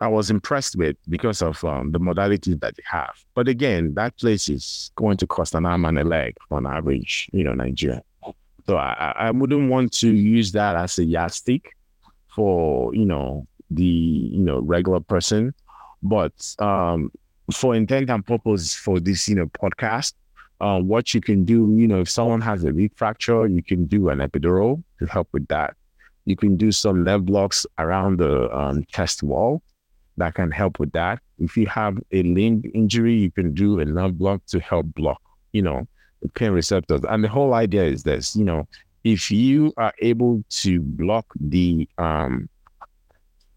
[0.00, 3.14] I was impressed with because of um, the modalities that they have.
[3.36, 7.30] But again, that place is going to cost an arm and a leg on average,
[7.32, 8.02] you know, Nigeria.
[8.66, 11.70] So I, I wouldn't want to use that as a yardstick
[12.34, 15.54] for, you know, the, you know, regular person.
[16.02, 17.12] But um,
[17.56, 20.14] for intent and purpose for this, you know, podcast,
[20.60, 23.86] uh, what you can do, you know, if someone has a rib fracture, you can
[23.86, 25.74] do an epidural to help with that.
[26.24, 29.62] You can do some nerve blocks around the um, chest wall
[30.18, 31.18] that can help with that.
[31.38, 35.20] If you have a limb injury, you can do a nerve block to help block,
[35.52, 35.88] you know,
[36.20, 37.00] the pain receptors.
[37.08, 38.68] And the whole idea is this, you know,
[39.02, 42.48] if you are able to block the um,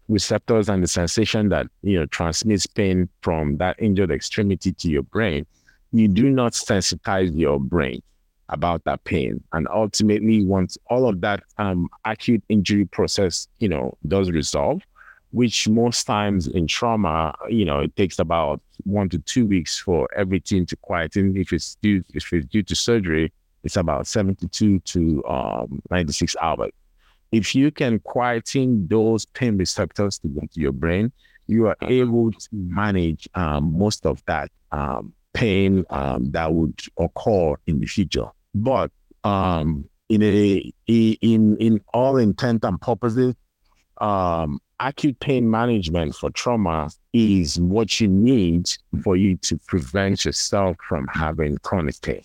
[0.08, 5.02] receptors and the sensation that you know transmits pain from that injured extremity to your
[5.02, 5.46] brain,
[5.92, 8.02] you do not sensitize your brain
[8.48, 9.42] about that pain.
[9.52, 14.82] And ultimately, once all of that um, acute injury process, you know, does resolve,
[15.32, 20.08] which most times in trauma, you know, it takes about one to two weeks for
[20.14, 21.36] everything to quieten.
[21.36, 23.32] If it's due, if it's due to surgery,
[23.64, 26.70] it's about 72 to um, 96 hours.
[27.32, 31.12] If you can quieten those pain receptors to go to your brain,
[31.46, 37.54] you are able to manage um, most of that um, pain um, that would occur
[37.66, 38.26] in the future.
[38.54, 38.90] But
[39.24, 43.34] um, in a in in all intent and purposes,
[43.98, 48.70] um, acute pain management for trauma is what you need
[49.02, 52.22] for you to prevent yourself from having chronic pain,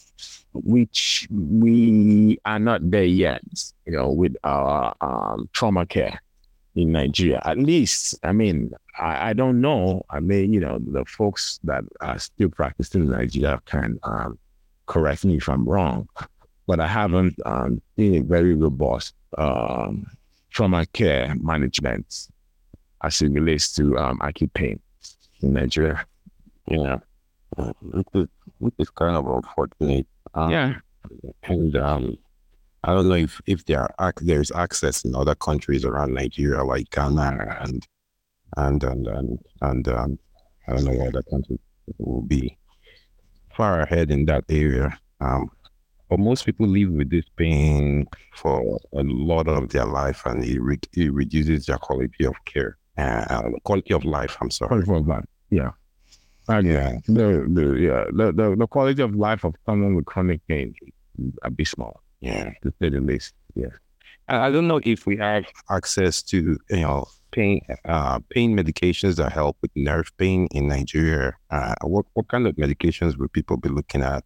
[0.54, 3.42] which we are not there yet,
[3.86, 6.22] you know, with our um, trauma care
[6.76, 7.42] in Nigeria.
[7.46, 10.04] At least, I mean, I, I, don't know.
[10.10, 14.38] I mean, you know, the folks that are still practicing in Nigeria can um,
[14.86, 16.08] correct me if I'm wrong,
[16.68, 20.06] but I haven't um, seen a very robust um,
[20.50, 22.28] trauma care management
[23.04, 24.80] as it relates to um, acute pain
[25.42, 26.06] in Nigeria.
[26.68, 27.00] Yeah,
[27.58, 28.28] which is,
[28.60, 30.08] which is kind of unfortunate.
[30.34, 30.74] Um, yeah,
[31.44, 32.18] and um,
[32.84, 36.90] I don't know if if there are there's access in other countries around Nigeria like
[36.92, 37.88] Ghana and
[38.58, 40.20] and and and, and um,
[40.68, 41.60] I don't know what other countries
[41.98, 42.58] will be
[43.56, 44.98] far ahead in that area.
[45.20, 45.50] Um,
[46.10, 50.60] but most people live with this pain for a lot of their life, and it,
[50.60, 54.38] re- it reduces their quality of care uh, quality of life.
[54.42, 54.84] I'm sorry.
[54.84, 55.26] Quality of life.
[55.50, 55.72] Yeah.
[56.50, 56.98] Yeah.
[57.08, 58.06] The, the, yeah.
[58.12, 60.74] The, the, the quality of life of someone with chronic pain
[61.18, 62.02] is abysmal.
[62.20, 62.52] Yeah.
[62.64, 63.34] To say the least.
[63.56, 63.68] Yeah.
[64.28, 69.32] I don't know if we have access to, you know, pain uh, pain medications that
[69.32, 71.34] help with nerve pain in Nigeria.
[71.50, 74.24] Uh, what what kind of medications would people be looking at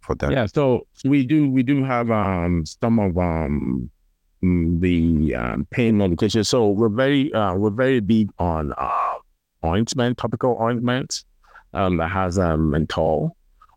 [0.00, 0.32] for that?
[0.32, 3.90] Yeah, so we do we do have um some of um
[4.42, 6.44] the um, pain medication.
[6.44, 9.14] So we're very uh, we're very big on uh,
[9.64, 11.24] ointment, topical ointment
[11.74, 13.36] um, that has a um, menthol.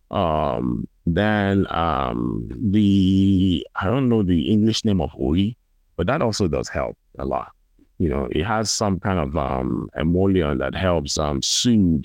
[0.10, 5.58] Um, then um, the I don't know the English name of Ori,
[5.96, 7.52] but that also does help a lot.
[7.98, 12.04] You know, it has some kind of um, emollient that helps um, soothe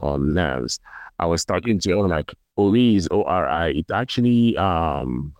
[0.00, 0.80] on nerves.
[1.18, 3.68] I was talking to like Ori is O R I.
[3.68, 5.32] It actually um,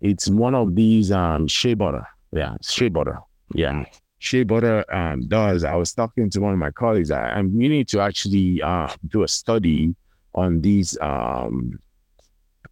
[0.00, 2.06] it's one of these um shea butter.
[2.32, 3.18] Yeah, shea butter.
[3.54, 3.84] Yeah.
[4.18, 5.64] Shea butter um, does.
[5.64, 7.10] I was talking to one of my colleagues.
[7.10, 9.94] I, I'm meaning to actually uh, do a study
[10.34, 11.78] on these um,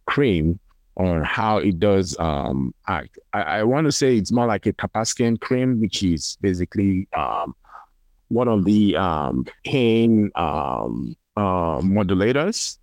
[0.05, 0.59] cream
[0.97, 3.19] on how it does um, act.
[3.33, 7.55] I, I want to say it's more like a capsaicin cream, which is basically um,
[8.29, 12.77] one of the um, pain um, uh, modulators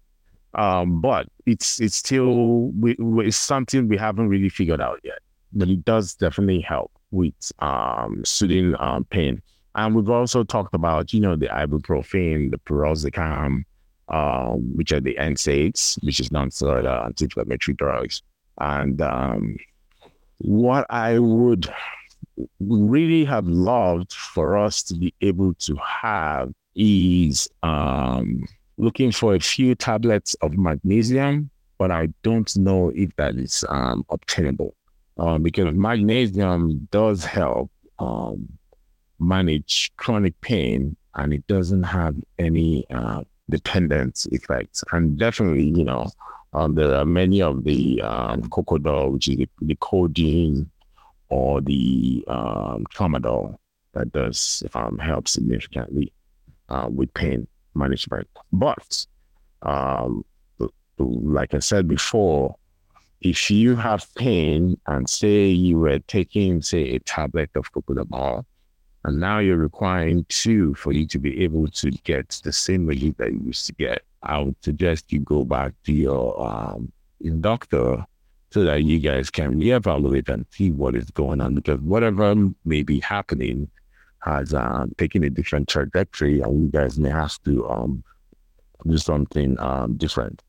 [0.55, 5.19] um, but it's it's still we, it's something we haven't really figured out yet.
[5.53, 9.41] But it does definitely help with um, soothing um, pain.
[9.75, 13.65] And we've also talked about, you know, the ibuprofen, the piroxicam,
[14.09, 18.23] um, which are the NSAIDs, which is non-steroidal anti-inflammatory drugs.
[18.59, 19.57] And um,
[20.39, 21.73] what I would
[22.61, 28.45] really have loved for us to be able to have is um,
[28.77, 34.05] looking for a few tablets of magnesium, but I don't know if that is um,
[34.11, 34.75] obtainable
[35.19, 38.49] um, because magnesium does help um,
[39.19, 44.83] manage chronic pain and it doesn't have any uh, dependence effects.
[44.93, 46.11] And definitely, you know,
[46.53, 50.71] um, there are many of the um, Cocodol, which is the, the codeine
[51.29, 53.57] or the um, tramadol
[53.93, 56.13] that does um, help significantly
[56.69, 58.29] uh, with pain management.
[58.53, 59.07] But
[59.63, 60.25] um,
[60.99, 62.57] like I said before,
[63.25, 68.45] if you have pain and say you were taking, say, a tablet of cocodamol,
[69.05, 73.17] and now you're requiring two for you to be able to get the same relief
[73.17, 76.93] that you used to get, I would suggest you go back to your um,
[77.41, 78.05] doctor
[78.51, 82.35] so that you guys can reevaluate and see what is going on because whatever
[82.65, 83.69] may be happening
[84.21, 88.05] has uh, taken a different trajectory, and you guys may have to um,
[88.87, 90.43] do something um, different.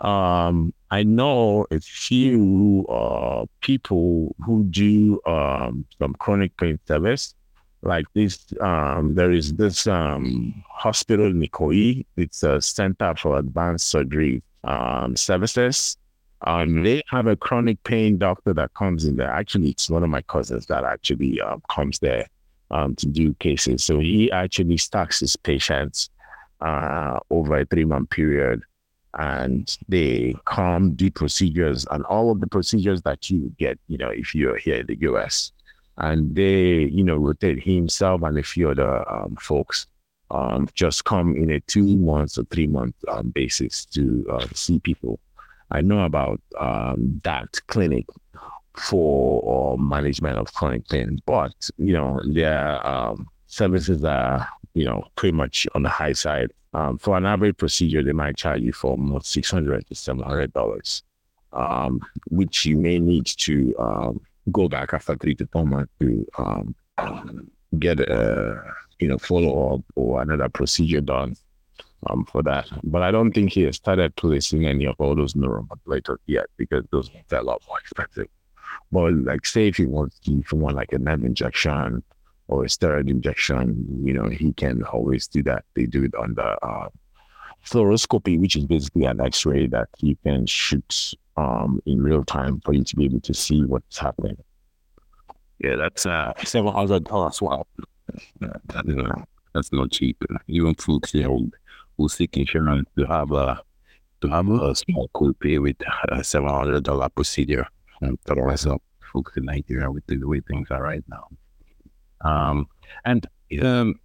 [0.00, 7.34] Um, I know a few uh, people who do um, some chronic pain service.
[7.82, 12.06] Like this, um, there is this um, hospital in Ikoyi.
[12.16, 15.96] It's a center for advanced surgery um, services.
[16.42, 19.30] Um, they have a chronic pain doctor that comes in there.
[19.30, 22.26] Actually, it's one of my cousins that actually uh, comes there
[22.70, 23.84] um, to do cases.
[23.84, 26.10] So he actually stacks his patients
[26.60, 28.62] uh, over a three month period
[29.14, 34.10] and they come do procedures and all of the procedures that you get, you know,
[34.10, 35.52] if you're here in the US.
[35.96, 39.86] And they, you know, rotate himself and a few other um, folks
[40.30, 44.78] um, just come in a two months or three month um, basis to uh, see
[44.78, 45.18] people.
[45.70, 48.06] I know about um, that clinic
[48.76, 55.36] for management of chronic pain, but you know their um, services are you know pretty
[55.36, 56.52] much on the high side.
[56.74, 60.22] Um, for an average procedure, they might charge you for almost six hundred to seven
[60.22, 61.02] hundred dollars,
[61.52, 64.20] um, which you may need to um,
[64.52, 66.74] go back after three to four months to um,
[67.78, 68.60] get a
[68.98, 71.34] you know follow up or another procedure done
[72.08, 72.68] um, for that.
[72.84, 76.84] But I don't think he has started placing any of all those neuromodulators yet because
[76.90, 78.28] those are a lot more expensive.
[78.92, 82.02] But like say if you want if you want like a nerve injection
[82.48, 85.64] or a steroid injection, you know, he can always do that.
[85.74, 86.88] They do it on the uh,
[87.64, 92.72] fluoroscopy, which is basically an X-ray that you can shoot um, in real time for
[92.72, 94.36] you to be able to see what's happening.
[95.58, 97.42] Yeah, that's uh, several hundred dollars.
[97.42, 97.66] Wow,
[98.40, 99.22] that's, uh,
[99.52, 100.22] that's not cheap.
[100.46, 101.50] Even folks here who,
[101.96, 103.60] who seek insurance to have a
[104.20, 105.76] to have a small copay with
[106.08, 107.66] a seven hundred dollar procedure.
[108.00, 108.80] And thought myself,
[109.12, 111.26] folks in Nigeria with the way things are right now.
[112.22, 112.66] Um,
[113.04, 113.26] and
[113.62, 114.00] um,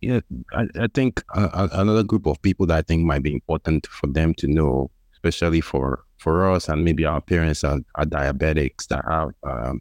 [0.00, 0.20] yeah,
[0.52, 4.06] I, I think uh, another group of people that I think might be important for
[4.06, 9.04] them to know, especially for for us and maybe our parents are, are diabetics that
[9.06, 9.80] have um,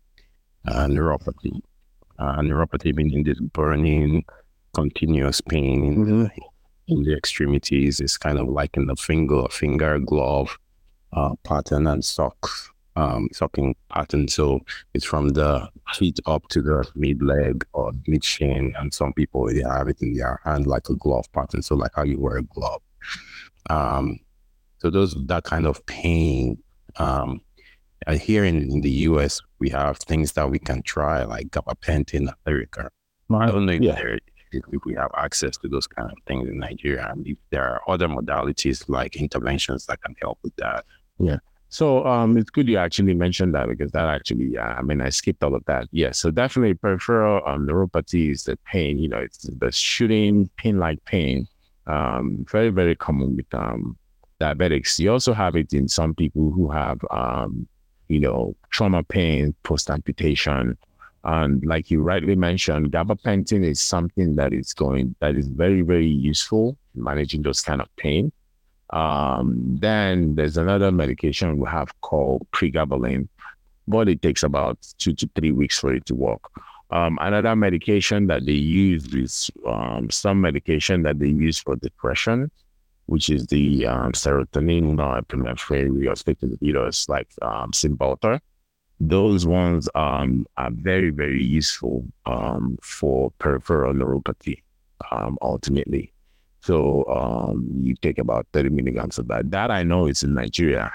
[0.67, 1.59] uh, neuropathy.
[2.19, 4.23] Uh, neuropathy meaning this burning,
[4.73, 6.31] continuous pain in the,
[6.87, 7.99] in the extremities.
[7.99, 10.57] It's kind of like in the finger, finger glove
[11.13, 14.27] uh, pattern and socks um, stocking pattern.
[14.27, 14.61] So
[14.93, 18.73] it's from the feet up to the mid leg or mid shin.
[18.77, 21.61] And some people they have it in their hand like a glove pattern.
[21.61, 22.81] So like how you wear a glove.
[23.69, 24.19] Um,
[24.79, 26.57] so those that kind of pain.
[26.97, 27.41] Um,
[28.11, 32.89] here in, in the US, we have things that we can try like gabapentin, Lyrica.
[33.33, 33.97] I don't know if, yeah.
[34.51, 37.81] if we have access to those kind of things in Nigeria, and if there are
[37.87, 40.85] other modalities like interventions that can help with that.
[41.17, 41.37] Yeah.
[41.73, 45.09] So um, it's good you actually mentioned that because that actually, uh, I mean, I
[45.09, 45.87] skipped all of that.
[45.91, 48.99] Yeah, so definitely peripheral um, neuropathy is the pain.
[48.99, 51.47] You know, it's the shooting pain-like pain.
[51.87, 53.97] Um, very very common with um,
[54.39, 54.99] diabetics.
[54.99, 57.67] You also have it in some people who have, um,
[58.07, 60.77] you know, trauma pain post amputation.
[61.23, 66.05] And like you rightly mentioned, gabapentin is something that is going that is very very
[66.05, 68.31] useful in managing those kind of pain.
[68.93, 73.27] Um, then there's another medication we have called pregabalin,
[73.87, 76.41] but it takes about two to three weeks for it to work.
[76.91, 82.51] Um, another medication that they use is um, some medication that they use for depression,
[83.07, 88.39] which is the um, serotonin norepinephrine reuptake inhibitors like um, Cymbalta.
[88.99, 94.61] Those ones um, are very, very useful um, for peripheral neuropathy
[95.11, 96.12] um, ultimately.
[96.63, 99.51] So um, you take about 30 milligrams of that.
[99.51, 100.93] That I know is in Nigeria.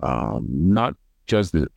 [0.00, 0.96] Um, not
[1.28, 1.68] just the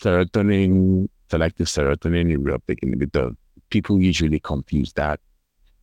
[0.00, 3.36] serotonin, selective serotonin reuptake inhibitor.
[3.68, 5.20] People usually confuse that,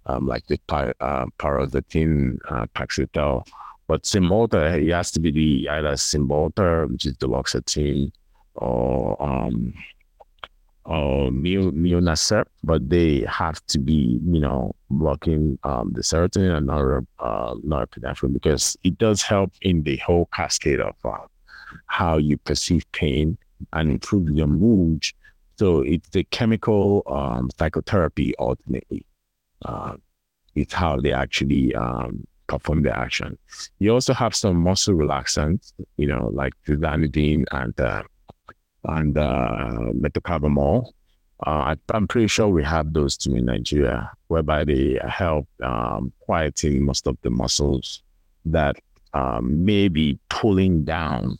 [0.07, 3.45] um, like the uh, paroxetine, uh, Paxil.
[3.88, 8.11] But Cymbalta, it has to be the either Cymbalta, which is duloxetine,
[8.55, 9.72] or um,
[10.86, 11.72] or Mio,
[12.64, 18.34] but they have to be, you know, blocking um, the serotonin and nor, uh, norepinephrine
[18.34, 21.18] because it does help in the whole cascade of uh,
[21.88, 23.38] how you perceive pain
[23.72, 25.04] and improve your mood.
[25.58, 29.06] So it's the chemical um, psychotherapy ultimately.
[29.64, 29.96] Uh,
[30.56, 33.38] it's how they actually um, perform the action.
[33.80, 38.04] You also have some muscle relaxants, you know, like tizanidine and uh,
[38.86, 40.92] and uh, metoprolol.
[41.46, 46.86] Uh, I'm pretty sure we have those two in Nigeria, whereby they help um, quieting
[46.86, 48.02] most of the muscles
[48.46, 48.76] that
[49.14, 51.38] um, may be pulling down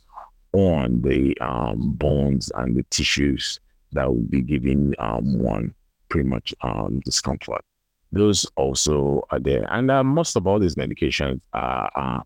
[0.52, 3.60] on the um, bones and the tissues
[3.92, 5.74] that will be giving um, one
[6.08, 7.64] pretty much um, discomfort.
[8.12, 9.66] Those also are there.
[9.70, 12.24] And uh, most of all these medications are, are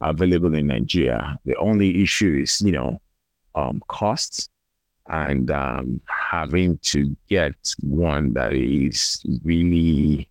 [0.00, 1.38] available in Nigeria.
[1.44, 3.00] The only issue is, you know,
[3.54, 4.48] um, costs
[5.08, 10.28] and um, having to get one that is really,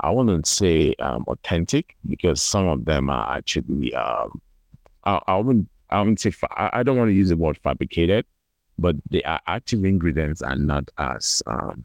[0.00, 4.40] I wouldn't say um, authentic because some of them are actually, um,
[5.04, 8.24] I, I wouldn't, I wouldn't say, I don't want to use the word fabricated,
[8.78, 11.84] but the active ingredients are not as um,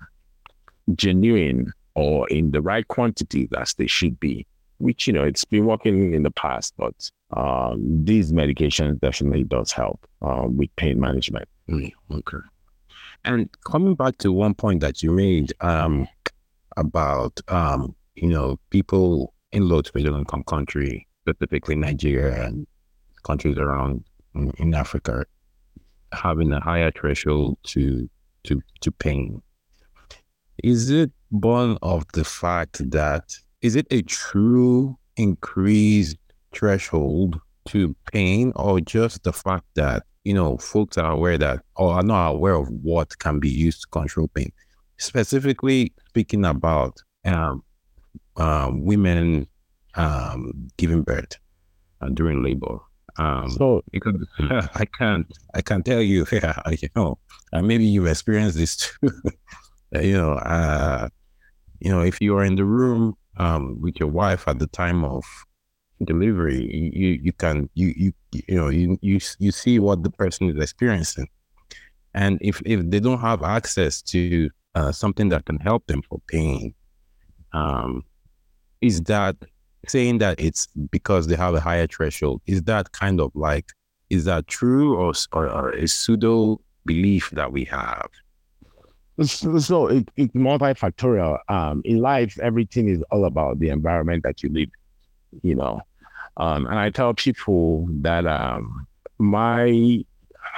[0.96, 4.46] genuine or in the right quantity as they should be
[4.80, 9.72] which you know it's been working in the past, but um, these medications definitely does
[9.72, 11.48] help um, with pain management.
[11.70, 12.38] Mm, okay.
[13.26, 16.08] And coming back to one point that you made um,
[16.78, 22.68] about um, you know people in low to middle income country, specifically Nigeria and
[23.24, 24.04] countries around
[24.36, 25.26] in, in Africa
[26.14, 28.10] having a higher threshold to
[28.44, 29.42] to to pain.
[30.64, 33.36] Is it born of the fact that
[33.68, 36.16] is it a true increased
[36.54, 41.94] threshold to pain or just the fact that you know folks are aware that or
[41.96, 44.50] are not aware of what can be used to control pain
[45.00, 46.96] specifically speaking about
[47.26, 47.62] um,
[48.38, 49.46] um, women
[49.96, 51.34] um, giving birth
[52.00, 52.78] uh, during labor
[53.18, 57.18] um, so because I can't, I can tell you, yeah, you know,
[57.52, 59.10] uh, maybe you've experienced this too.
[59.92, 61.10] you know, uh,
[61.80, 65.04] you know, if you are in the room um, with your wife at the time
[65.04, 65.24] of
[66.04, 70.50] delivery, you you can you you you know you you you see what the person
[70.50, 71.28] is experiencing,
[72.14, 76.20] and if if they don't have access to uh, something that can help them for
[76.28, 76.74] pain,
[77.54, 78.04] um,
[78.82, 79.36] is that
[79.88, 82.42] saying that it's because they have a higher threshold?
[82.46, 83.72] Is that kind of like
[84.10, 88.10] is that true or or, or a pseudo belief that we have?
[89.24, 91.40] So it, it's multifactorial.
[91.50, 94.70] Um, in life, everything is all about the environment that you live.
[95.42, 95.82] You know,
[96.38, 98.88] um, and I tell people that um,
[99.18, 100.04] my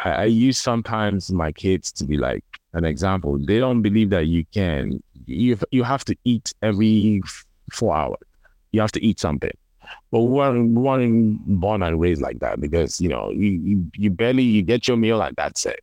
[0.03, 2.43] I, I use sometimes my kids to be like
[2.73, 3.37] an example.
[3.37, 5.01] They don't believe that you can.
[5.25, 7.21] You you have to eat every
[7.71, 8.19] four hours.
[8.71, 9.51] You have to eat something.
[10.11, 13.91] But we weren't, we weren't born and raised like that because you know you, you
[13.95, 15.79] you barely you get your meal and that's it.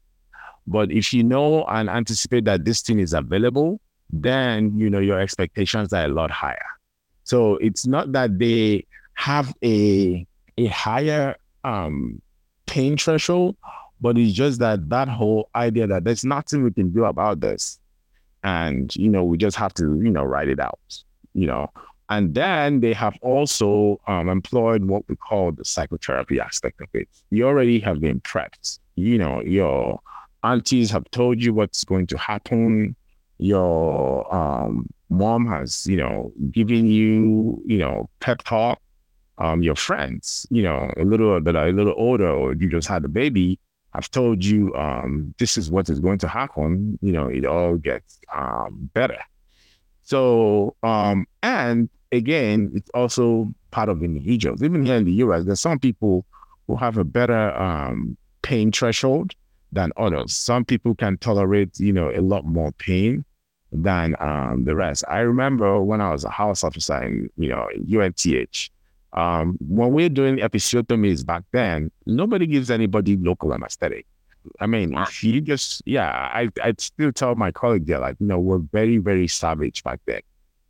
[0.66, 5.20] But if you know and anticipate that this thing is available, then you know your
[5.20, 6.66] expectations are a lot higher.
[7.24, 10.26] So it's not that they have a
[10.58, 12.20] a higher um
[12.66, 13.56] pain threshold,
[14.00, 17.78] but it's just that that whole idea that there's nothing we can do about this,
[18.42, 21.02] and you know we just have to you know write it out,
[21.34, 21.70] you know.
[22.08, 27.08] And then they have also um, employed what we call the psychotherapy aspect of it.
[27.30, 28.78] You already have been prepped.
[28.94, 30.00] You know, your
[30.46, 32.96] aunties have told you what's going to happen.
[33.38, 38.80] Your um, mom has, you know, given you, you know, pep talk.
[39.38, 42.88] Um, your friends, you know, a little that are a little older, or you just
[42.88, 43.58] had a baby,
[43.92, 46.98] have told you um, this is what is going to happen.
[47.02, 49.18] You know, it all gets um, better.
[50.02, 54.62] So, um, and again, it's also part of individuals.
[54.62, 56.24] Even here in the US, there's some people
[56.66, 59.34] who have a better um, pain threshold
[59.72, 60.34] than others.
[60.34, 63.24] Some people can tolerate, you know, a lot more pain
[63.72, 65.04] than um, the rest.
[65.08, 68.70] I remember when I was a house officer in, you know, UNTH,
[69.12, 74.06] um, when we are doing episiotomies back then, nobody gives anybody local anesthetic.
[74.60, 78.26] I mean, if you just, yeah, I, I still tell my colleague there, like, you
[78.26, 80.20] know, we're very, very savage back then.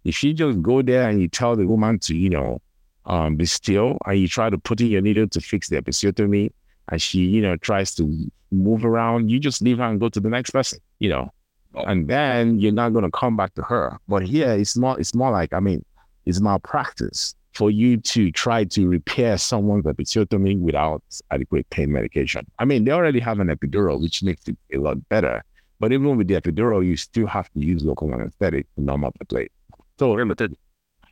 [0.04, 2.62] If you just go there and you tell the woman to, you know,
[3.04, 6.50] um, be still and you try to put in your needle to fix the episiotomy
[6.88, 10.20] and she, you know, tries to move around, you just leave her and go to
[10.20, 11.30] the next person, you know.
[11.74, 11.82] Oh.
[11.84, 13.98] And then you're not gonna come back to her.
[14.08, 15.84] But here it's more it's more like, I mean,
[16.24, 22.46] it's malpractice for you to try to repair someone's episiotomy without adequate pain medication.
[22.58, 25.42] I mean, they already have an epidural, which makes it a lot better.
[25.80, 29.16] But even with the epidural, you still have to use local anesthetic to numb up
[29.18, 29.52] the plate.
[29.98, 30.54] So limited.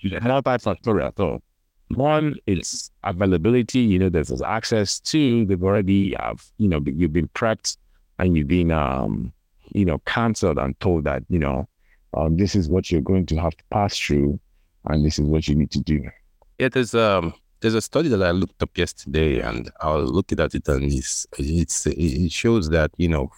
[0.03, 1.13] multifactorial.
[1.17, 1.41] So
[1.89, 3.81] one is availability.
[3.81, 5.01] You know, there's access.
[5.01, 7.77] Two, they've already have you know you've been prepped
[8.19, 9.33] and you've been um
[9.73, 11.69] you know counseled and told that you know
[12.17, 14.39] um, this is what you're going to have to pass through,
[14.87, 16.09] and this is what you need to do.
[16.59, 20.41] Yeah, there's um there's a study that I looked up yesterday, and I was looking
[20.41, 23.31] at it, and it's, it's it shows that you know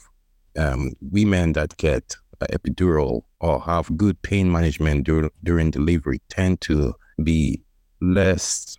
[0.59, 6.95] um, women that get epidural or have good pain management dur- during delivery tend to
[7.23, 7.63] be
[8.01, 8.77] less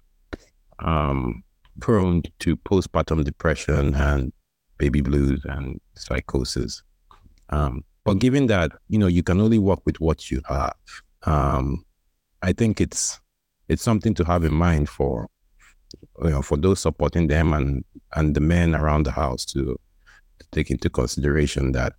[0.80, 1.44] um,
[1.80, 4.32] prone to postpartum depression and
[4.78, 6.84] baby blues and psychosis.
[7.50, 10.76] Um, but given that you know you can only work with what you have,
[11.24, 11.84] um,
[12.42, 13.20] I think it's
[13.68, 15.28] it's something to have in mind for
[16.24, 17.84] you know for those supporting them and
[18.16, 19.78] and the men around the house to,
[20.40, 21.94] to take into consideration that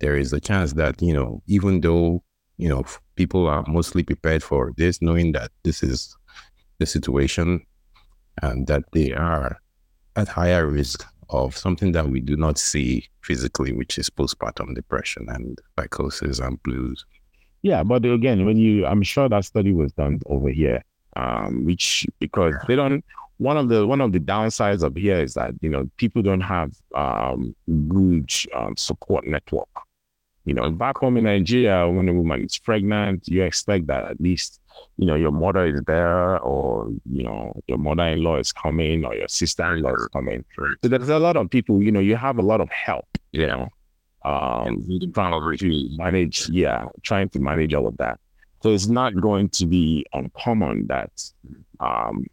[0.00, 2.22] there is a chance that, you know, even though,
[2.56, 2.84] you know,
[3.16, 6.16] people are mostly prepared for this, knowing that this is
[6.78, 7.64] the situation
[8.42, 9.60] and that they are
[10.16, 15.26] at higher risk of something that we do not see physically, which is postpartum depression
[15.28, 17.04] and psychosis and blues.
[17.62, 20.82] Yeah, but again, when you, I'm sure that study was done over here,
[21.16, 23.04] um, which because they don't.
[23.38, 26.40] One of the one of the downsides of here is that you know people don't
[26.40, 27.54] have um,
[27.88, 29.68] good um, support network.
[30.44, 34.20] You know, back home in Nigeria, when a woman is pregnant, you expect that at
[34.20, 34.60] least
[34.96, 39.28] you know, your mother is there or, you know, your mother-in-law is coming or your
[39.28, 40.44] sister-in-law is coming.
[40.56, 43.46] So there's a lot of people, you know, you have a lot of help, you
[43.46, 43.68] know,
[44.24, 48.18] um, trying to manage, yeah, trying to manage all of that.
[48.62, 51.10] So it's not going to be uncommon that
[51.78, 52.26] um,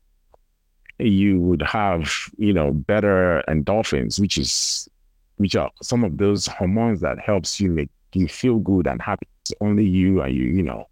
[0.97, 4.89] you would have, you know, better endorphins, which is,
[5.37, 9.27] which are some of those hormones that helps you make you feel good and happy.
[9.41, 10.87] It's only you and you, you know,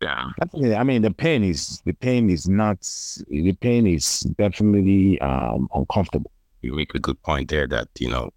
[0.00, 0.30] yeah.
[0.78, 2.80] I mean, the pain is the pain is not
[3.28, 6.30] the pain is definitely um, uncomfortable.
[6.62, 8.30] You make a good point there that you know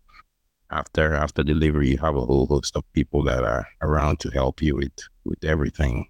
[0.71, 4.61] after after delivery you have a whole host of people that are around to help
[4.61, 6.07] you with with everything.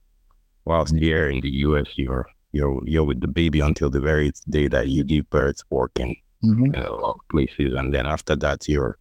[0.65, 4.67] Whilst here in the US, you're you're you're with the baby until the very day
[4.67, 6.65] that you give birth, working mm-hmm.
[6.65, 8.97] in a lot of places, and then after that you're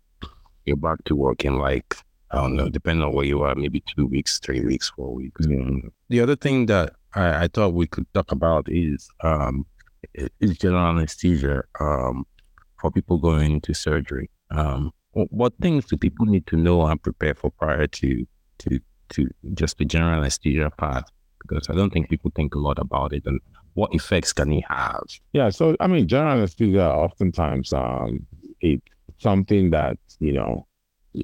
[0.64, 1.96] you're back to working like
[2.30, 5.46] I don't know, depending on where you are, maybe two weeks, three weeks, four weeks.
[5.46, 5.88] Mm-hmm.
[6.08, 9.64] The other thing that I, I, thought we could talk about is um,
[10.14, 12.26] is general anesthesia um,
[12.80, 14.30] for people going into surgery.
[14.50, 18.26] Um, what things do people need to know and prepare for prior to
[18.58, 21.04] to to just the general anesthesia part?
[21.40, 23.40] Because I don't think people think a lot about it and
[23.74, 25.04] what effects can it have?
[25.32, 28.26] Yeah, so I mean, general anesthesia oftentimes um,
[28.60, 28.82] it's
[29.18, 30.66] something that you know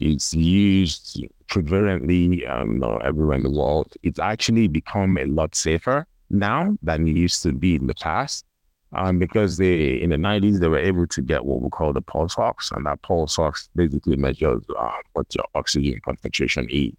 [0.01, 3.92] it's used prevalently um, everywhere in the world.
[4.03, 8.45] It's actually become a lot safer now than it used to be in the past.
[8.92, 12.01] Um, because they in the 90s they were able to get what we call the
[12.01, 16.92] pulse ox, and that pulse ox basically measures uh, what your oxygen concentration is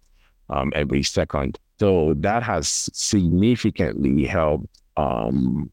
[0.50, 1.58] um, every second.
[1.80, 4.66] So that has significantly helped
[4.98, 5.70] um,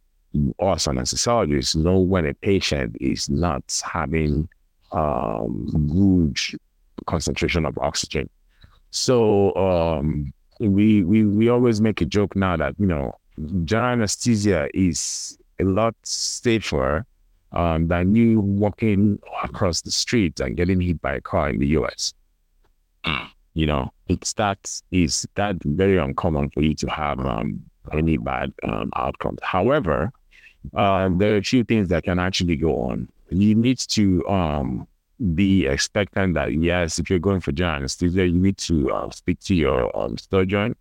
[0.59, 4.47] us anesthesiologists know when a patient is not having
[4.93, 6.37] um, good
[7.05, 8.29] concentration of oxygen.
[8.91, 13.15] So um, we we we always make a joke now that you know
[13.65, 17.05] general anesthesia is a lot safer
[17.51, 21.67] um, than you walking across the street and getting hit by a car in the
[21.67, 22.13] US.
[23.05, 23.27] Mm.
[23.53, 28.51] You know, it's that is that very uncommon for you to have um, any bad
[28.63, 29.39] um, outcomes.
[29.43, 30.11] However,
[30.75, 33.09] uh, there are a few things that can actually go on.
[33.29, 34.87] You need to um,
[35.35, 39.39] be expectant that yes, if you're going for general anesthesia, you need to uh, speak
[39.41, 40.75] to your um, surgeon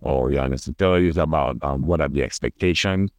[0.00, 3.10] or your anesthesiologist about um, what are the expectations.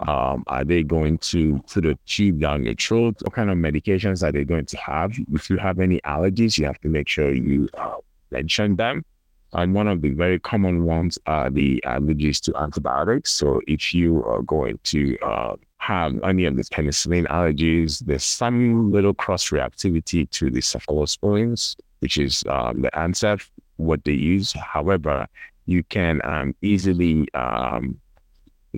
[0.00, 3.16] Um, are they going to sort of chew down your throat?
[3.22, 5.16] What kind of medications are they going to have?
[5.32, 7.96] If you have any allergies, you have to make sure you uh,
[8.30, 9.04] mention them.
[9.52, 13.30] And one of the very common ones are the allergies to antibiotics.
[13.30, 15.56] So if you are going to uh,
[15.86, 18.00] have any of the penicillin allergies.
[18.00, 23.38] There's some little cross reactivity to the cephalosporins, which is um, the answer
[23.76, 24.52] what they use.
[24.52, 25.28] However,
[25.66, 28.00] you can um, easily um,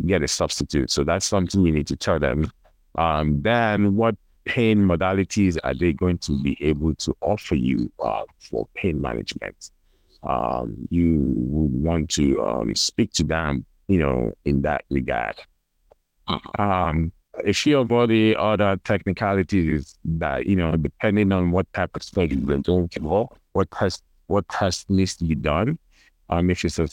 [0.05, 0.91] get a substitute.
[0.91, 2.53] So that's something you need to tell them.
[2.97, 8.25] Um, then, what pain modalities are they going to be able to offer you uh,
[8.39, 9.71] for pain management?
[10.25, 15.37] Um, you would want to um, speak to them, you know, in that regard.
[16.59, 17.12] Um,
[17.45, 22.03] a few of all the other technicalities that, you know, depending on what type of
[22.03, 22.91] study you're doing
[23.53, 25.79] what test, what test needs to be done.
[26.31, 26.89] Um, if it's a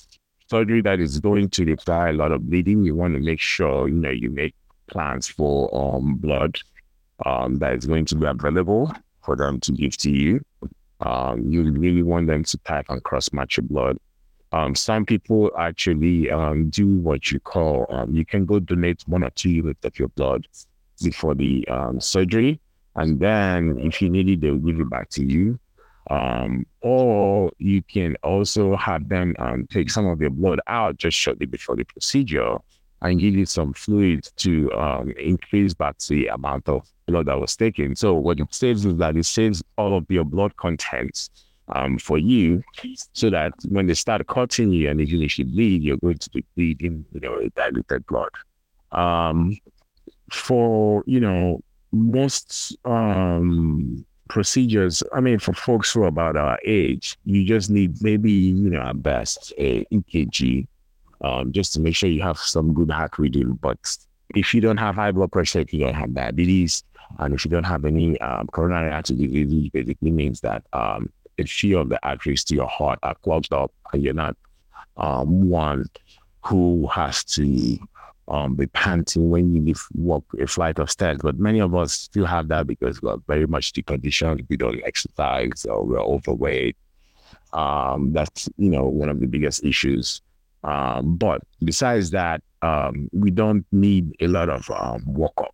[0.47, 3.88] surgery that is going to require a lot of bleeding, you want to make sure,
[3.88, 4.53] you know, you make
[4.88, 6.59] plans for um, blood
[7.25, 10.41] um, that is going to be available for them to give to you.
[11.01, 13.97] Um, you really want them to pack and cross match your blood
[14.56, 19.22] um, some people actually um, do what you call um, you can go donate one
[19.22, 20.47] or two units of your blood
[21.03, 22.62] before the um, surgery,
[22.95, 25.60] and then if you need it, they'll give it back to you.
[26.10, 31.18] Um, or you can also have them um, take some of your blood out just
[31.18, 32.58] shortly before the procedure
[33.01, 34.70] and give you some fluid to
[35.18, 37.95] increase back the amount of blood that was taken.
[37.95, 41.30] So what it saves is that it saves all of your blood contents
[41.70, 42.63] um, for you
[43.13, 46.45] so that when they start cutting you and if you bleed, you're going to be
[46.55, 48.30] bleeding, you know, diluted blood.
[48.91, 49.57] Um,
[50.32, 51.61] for, you know,
[51.91, 58.01] most um, procedures, I mean, for folks who are about our age, you just need
[58.01, 60.68] maybe, you know, at best a EKG
[61.22, 63.57] um, just to make sure you have some good heart rhythm.
[63.61, 63.78] But
[64.36, 66.84] if you don't have high blood pressure, if you don't have diabetes,
[67.20, 71.45] and if you don't have any um, coronary artery disease, basically means that um, a
[71.45, 71.99] few of the
[72.45, 74.36] to your heart are clogged up and you're not
[74.97, 75.86] um, one
[76.43, 77.77] who has to
[78.27, 81.19] um, be panting when you lift, walk a flight of stairs.
[81.21, 84.45] But many of us still have that because we're very much deconditioned.
[84.49, 86.77] We don't exercise or we're overweight.
[87.53, 90.21] Um, that's, you know, one of the biggest issues.
[90.63, 95.51] Um, but besides that, um, we don't need a lot of um, workup.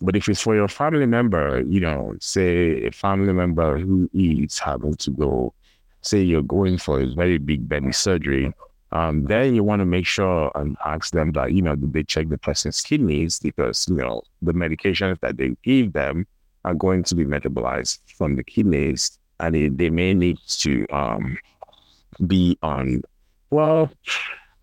[0.00, 4.58] But if it's for your family member, you know, say a family member who is
[4.58, 5.54] having to go,
[6.00, 8.52] say you're going for a very big belly surgery,
[8.92, 12.02] um, then you want to make sure and ask them that, you know, do they
[12.02, 13.38] check the person's kidneys?
[13.38, 16.26] Because, you know, the medications that they give them
[16.64, 21.38] are going to be metabolized from the kidneys and it, they may need to um,
[22.26, 23.02] be on,
[23.50, 23.90] well,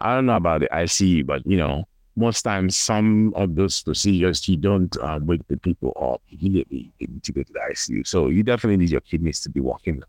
[0.02, 4.48] I don't know about the ICU, but, you know, most times some of those procedures
[4.50, 6.92] you don't uh, wake the people up immediately
[7.22, 8.06] to go to the ICU.
[8.06, 10.02] So you definitely need your kidneys to be working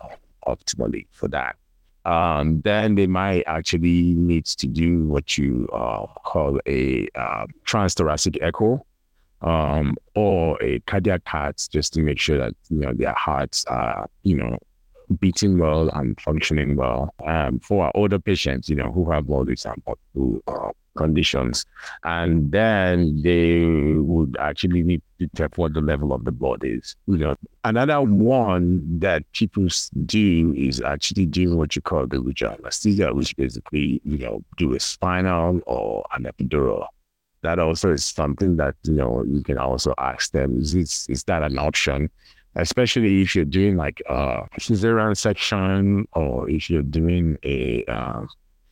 [0.47, 1.57] optimally for that.
[2.05, 8.39] Um, then they might actually need to do what you uh, call a uh, transthoracic
[8.41, 8.85] echo
[9.43, 14.09] um, or a cardiac heart, just to make sure that you know their hearts are
[14.23, 14.59] you know
[15.21, 17.15] beating well and functioning well.
[17.25, 19.83] Um, for our older patients, you know, who have all these um,
[20.47, 21.65] uh, conditions,
[22.05, 23.65] and then they
[23.99, 26.97] would actually need to check what the level of the blood is.
[27.07, 29.69] You know, another one that people
[30.07, 34.75] do is actually doing what you call the regional anesthesia, which basically you know do
[34.75, 36.87] a spinal or an epidural.
[37.43, 41.25] That also is something that you know you can also ask them: is this, is
[41.25, 42.11] that an option?
[42.59, 48.23] Especially if you're doing like a cesarean section or if you're doing a uh,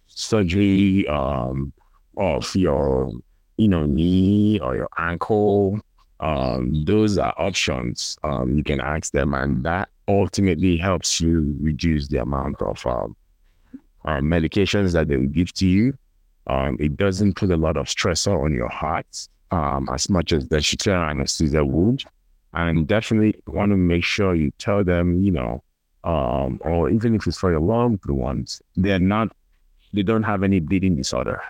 [0.07, 1.73] surgery um,
[2.17, 3.13] of your,
[3.57, 5.81] you know, knee or your ankle.
[6.19, 8.19] Um, those are options.
[8.25, 13.15] Um, you can ask them, and that ultimately helps you reduce the amount of um,
[14.05, 15.97] uh, medications that they will give to you.
[16.47, 20.49] Um, it doesn't put a lot of stressor on your heart um, as much as
[20.49, 22.05] the cesarean anesthesia would.
[22.57, 25.63] And definitely want to make sure you tell them, you know,
[26.05, 29.31] um, or even if it's for your loved ones, they're not,
[29.93, 31.43] they don't have any bleeding disorder.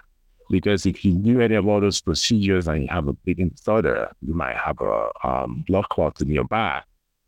[0.50, 4.10] Because if you do any of all those procedures and you have a bleeding disorder,
[4.20, 6.84] you might have a um, blood clot in your back,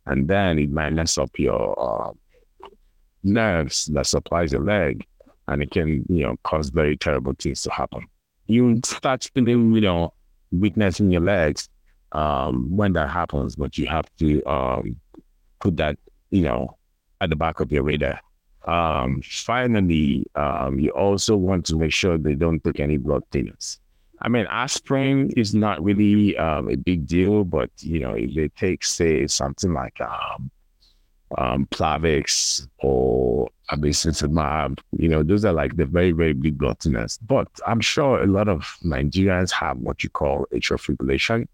[0.07, 2.11] and then it might mess up your uh,
[3.23, 5.07] nerves that supplies your leg,
[5.47, 8.05] and it can, you know, cause very terrible things to happen.
[8.49, 10.15] You start feeling, you know,
[10.51, 11.69] weakness in your legs
[12.13, 14.97] um, when that happens, but you have to um,
[15.61, 15.99] put that,
[16.31, 16.77] you know,
[17.21, 18.21] at the back of your radar.
[18.65, 23.79] Um, finally, um, you also want to make sure they don't take any blood thinners.
[24.21, 28.49] I mean, aspirin is not really um, a big deal, but you know, if they
[28.49, 30.51] take, say, something like um,
[31.37, 37.19] um, Plavix or abemaciclib, you know, those are like the very, very big blood thinners.
[37.27, 41.47] But I'm sure a lot of Nigerians have what you call atrial fibrillation,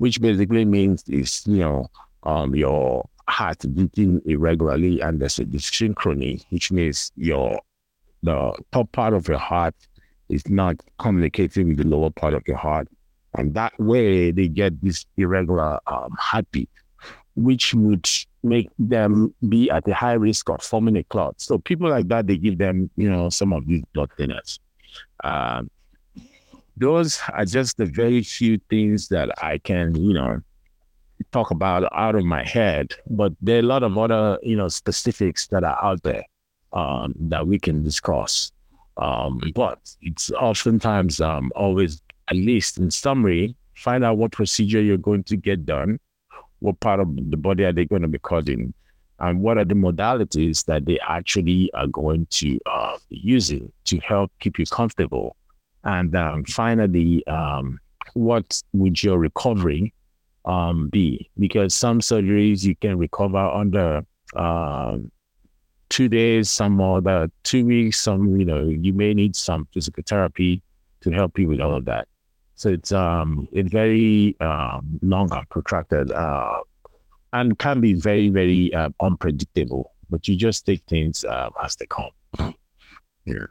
[0.00, 1.90] which basically means is you know
[2.22, 7.60] um, your heart beating irregularly and there's a dyssynchrony, which means your
[8.22, 9.74] the top part of your heart
[10.30, 12.88] is not communicating with the lower part of your heart.
[13.34, 16.70] And that way they get this irregular um, heartbeat,
[17.36, 18.08] which would
[18.42, 21.42] make them be at a high risk of forming a clot.
[21.42, 24.60] So people like that, they give them, you know, some of these blood thinners.
[25.22, 25.70] Um,
[26.76, 30.40] those are just the very few things that I can, you know,
[31.32, 34.68] talk about out of my head, but there are a lot of other, you know,
[34.68, 36.24] specifics that are out there
[36.72, 38.52] um, that we can discuss.
[38.96, 44.96] Um, but it's oftentimes um, always, at least in summary, find out what procedure you're
[44.96, 45.98] going to get done,
[46.60, 48.74] what part of the body are they going to be cutting,
[49.18, 54.30] and what are the modalities that they actually are going to uh, using to help
[54.40, 55.36] keep you comfortable.
[55.84, 57.78] And um, finally, um,
[58.14, 59.94] what would your recovery
[60.44, 64.02] um, be because some surgeries you can recover under
[64.36, 65.10] um,
[65.88, 70.62] two days, some other two weeks, some, you know, you may need some physical therapy
[71.02, 72.08] to help you with all of that.
[72.54, 76.60] So it's um very um, long and protracted uh,
[77.32, 81.86] and can be very, very uh, unpredictable, but you just take things uh, as they
[81.86, 82.10] come.
[83.24, 83.46] Yeah.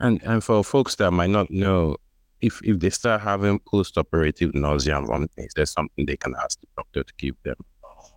[0.00, 1.96] And and for folks that might not know,
[2.40, 6.60] if if they start having post-operative nausea and vomiting, is there something they can ask
[6.60, 7.56] the doctor to give them?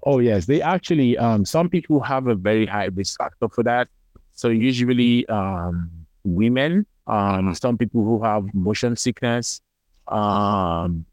[0.03, 3.87] Oh yes, they actually um, some people have a very high risk factor for that.
[4.33, 5.89] So usually um,
[6.23, 9.61] women, um, some people who have motion sickness.
[10.07, 11.05] Um,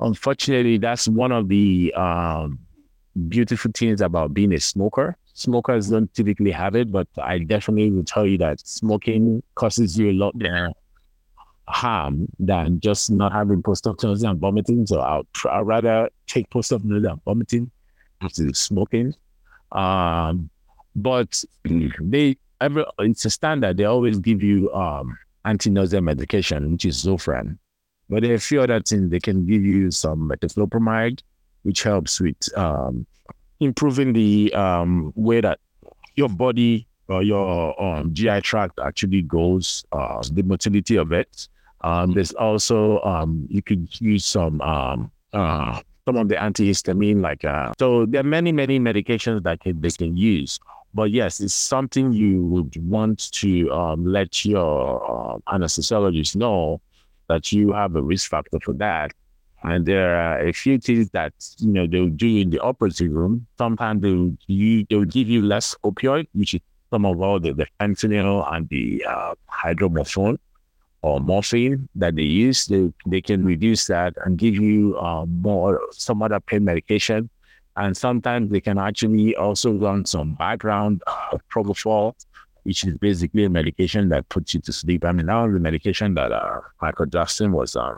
[0.00, 2.58] unfortunately, that's one of the um,
[3.28, 5.16] beautiful things about being a smoker.
[5.36, 10.10] Smokers don't typically have it, but I definitely will tell you that smoking causes you
[10.10, 10.72] a lot more
[11.68, 14.86] harm than just not having post-op nausea and vomiting.
[14.86, 17.70] So I'll, I'd rather take post-op nausea and vomiting
[18.32, 19.12] to smoking.
[19.72, 20.48] Um,
[20.94, 21.44] but
[22.00, 23.76] they ever it's a standard.
[23.76, 27.58] They always give you um, anti-nausea medication, which is Zofran.
[28.08, 29.10] But there are a few other things.
[29.10, 31.20] They can give you some metoclopramide,
[31.64, 33.06] which helps with um,
[33.60, 35.58] improving the um, way that
[36.14, 41.48] your body or your um, GI tract actually goes, uh, the motility of it.
[41.82, 47.44] Um, there's also um, you could use some um, uh, some of the antihistamine, like
[47.44, 48.06] uh, so.
[48.06, 50.58] There are many many medications that can, they can use.
[50.94, 56.80] But yes, it's something you would want to um, let your anesthesiologist know
[57.28, 59.12] that you have a risk factor for that.
[59.62, 63.46] And there are a few things that you know they'll do in the operating room.
[63.58, 67.66] Sometimes they'll you they'll give you less opioid, which is some of all the, the
[67.80, 70.38] fentanyl and the uh, hydromorphone
[71.02, 75.80] or morphine that they use, they, they can reduce that and give you uh, more
[75.92, 77.30] some other pain medication.
[77.76, 82.14] And sometimes they can actually also run some background uh, propofol,
[82.62, 85.04] which is basically a medication that puts you to sleep.
[85.04, 87.94] I mean, was the medication that uh, Michael Jackson was uh,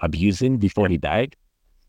[0.00, 1.36] abusing before he died.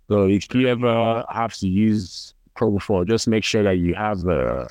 [0.10, 4.68] So if you ever have to use propofol, just make sure that you have uh,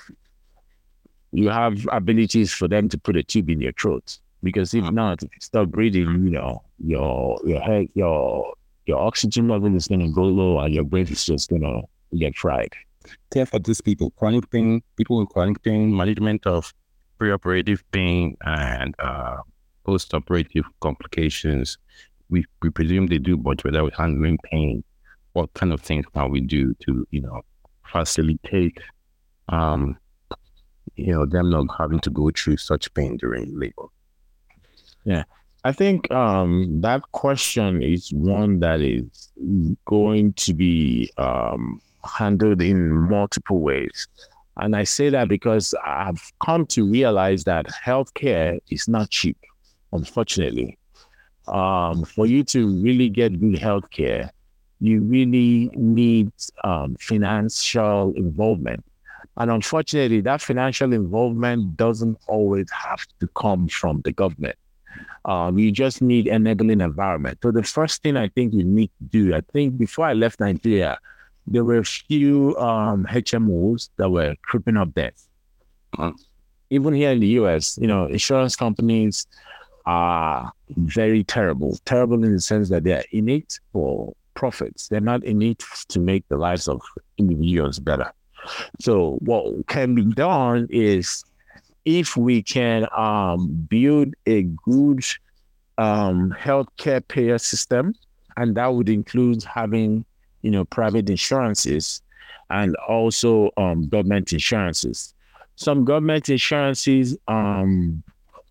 [1.33, 5.23] you have abilities for them to put a tube in your throat because if not,
[5.23, 8.55] if you stop breathing, you know, your your head, your
[8.87, 11.83] your oxygen level is gonna go low and your brain is just gonna
[12.17, 12.73] get fried.
[13.35, 16.73] Yeah, for these people, chronic pain, people with chronic pain, management of
[17.19, 19.39] preoperative pain and uh,
[19.85, 21.79] post-operative complications.
[22.31, 24.85] We we presume they do much without with handling pain.
[25.33, 27.43] What kind of things can we do to, you know,
[27.85, 28.79] facilitate
[29.49, 29.97] um,
[30.97, 33.87] you know, them not having to go through such pain during labor?
[35.05, 35.25] Yeah.
[35.65, 39.31] I think um, that question is one that is
[39.85, 44.09] going to be um, handled in multiple ways.
[44.57, 49.39] And I say that because I've come to realize that healthcare is not cheap,
[49.93, 50.79] unfortunately.
[51.51, 54.31] Um, for you to really get good healthcare,
[54.81, 56.33] you really need
[56.65, 58.85] um, financial involvement.
[59.37, 64.57] And unfortunately, that financial involvement doesn't always have to come from the government.
[65.25, 67.39] Um, you just need an enabling environment.
[67.43, 70.41] So the first thing I think you need to do, I think before I left
[70.41, 70.99] Nigeria,
[71.47, 75.13] there were a few um, HMOs that were creeping up there.
[75.99, 76.13] Uh-huh.
[76.71, 79.27] Even here in the US, you know, insurance companies
[79.87, 81.79] are very terrible.
[81.85, 84.89] Terrible in the sense that they're in it for profits.
[84.89, 86.81] They're not in it to make the lives of
[87.19, 88.13] individuals better.
[88.81, 91.25] So what can be done is
[91.85, 95.05] if we can um, build a good
[95.79, 97.95] um, healthcare payer system,
[98.37, 100.05] and that would include having,
[100.43, 102.03] you know, private insurances
[102.51, 105.15] and also um, government insurances.
[105.57, 108.03] Some government insurances um,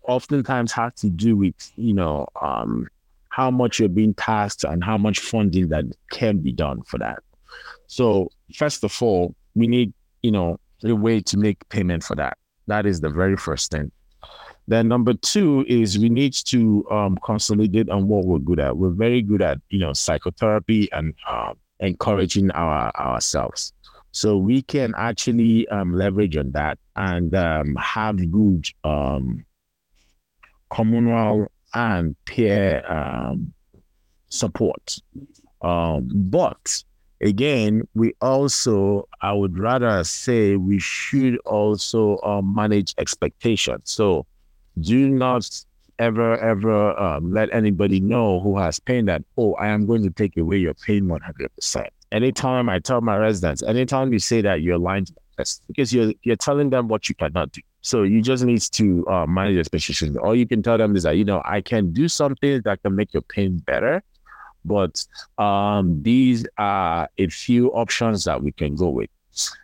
[0.06, 2.88] oftentimes have to do with, you know, um,
[3.28, 7.22] how much you're being tasked and how much funding that can be done for that.
[7.86, 9.92] So first of all, we need,
[10.22, 12.36] you know, a way to make payment for that.
[12.66, 13.90] That is the very first thing.
[14.68, 18.76] Then number two is we need to um, consolidate on what we're good at.
[18.76, 23.72] We're very good at you know psychotherapy and uh, encouraging our ourselves.
[24.12, 29.44] So we can actually um, leverage on that and um, have good um,
[30.70, 33.52] communal and peer um,
[34.28, 34.98] support.
[35.62, 36.82] Um, but
[37.20, 43.82] again, we also, I would rather say, we should also uh, manage expectations.
[43.84, 44.26] So
[44.80, 45.48] do not
[45.98, 50.10] ever, ever um, let anybody know who has pain that, oh, I am going to
[50.10, 51.86] take away your pain 100%.
[52.12, 55.14] Anytime I tell my residents, anytime you say that, you're lying to
[55.68, 57.62] because you're, you're telling them what you cannot do.
[57.82, 60.16] So you just need to uh, manage expectations.
[60.16, 62.94] All you can tell them is that, you know, I can do something that can
[62.94, 64.02] make your pain better
[64.64, 65.04] but
[65.38, 69.10] um, these are a few options that we can go with.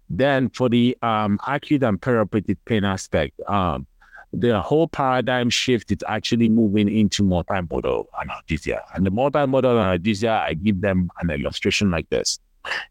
[0.08, 3.86] Then for the um, acute and perioperative pain aspect, um,
[4.32, 8.82] the whole paradigm shift is actually moving into multimodal analgesia.
[8.94, 12.38] And the multimodal analgesia, I give them an illustration like this.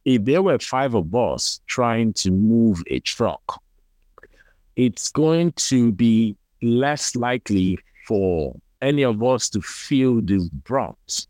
[0.05, 3.61] If there were five of us trying to move a truck,
[4.75, 11.27] it's going to be less likely for any of us to feel the brunt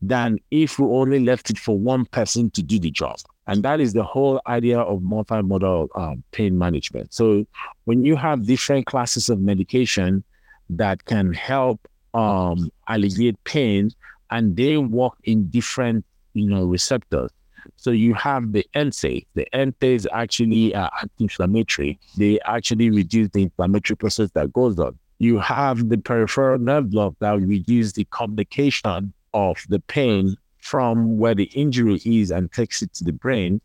[0.00, 3.18] than if we only left it for one person to do the job.
[3.46, 7.14] And that is the whole idea of multimodal um, pain management.
[7.14, 7.46] So
[7.84, 10.24] when you have different classes of medication
[10.70, 13.90] that can help um, alleviate pain,
[14.30, 16.04] and they work in different,
[16.34, 17.30] you know, receptors.
[17.76, 19.26] So you have the NSAID.
[19.34, 21.98] The NSAID is actually uh, anti-inflammatory.
[22.16, 27.14] They actually reduce the inflammatory process that goes on You have the peripheral nerve block
[27.20, 32.94] that reduces the communication of the pain from where the injury is and takes it
[32.94, 33.60] to the brain.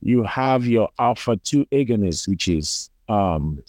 [0.00, 3.62] You have your alpha 2 agonist, which is um,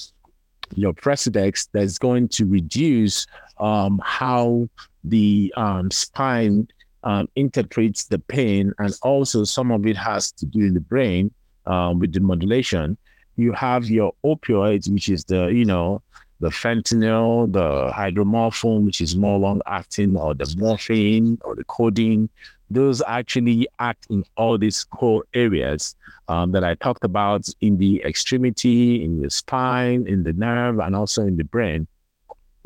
[0.75, 3.27] your Precedex, that's going to reduce
[3.59, 4.67] um, how
[5.03, 6.67] the um, spine
[7.03, 11.31] um, interprets the pain, and also some of it has to do in the brain
[11.65, 12.97] um, with the modulation.
[13.35, 16.01] You have your opioids, which is the you know
[16.39, 22.29] the fentanyl, the hydromorphone, which is more long acting, or the morphine or the codeine.
[22.69, 25.95] Those actually act in all these core areas
[26.27, 30.95] um, that I talked about in the extremity, in the spine, in the nerve, and
[30.95, 31.87] also in the brain.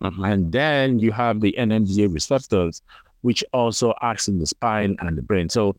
[0.01, 0.23] Mm-hmm.
[0.23, 2.81] And then you have the NMDA receptors,
[3.21, 5.49] which also acts in the spine and the brain.
[5.49, 5.75] So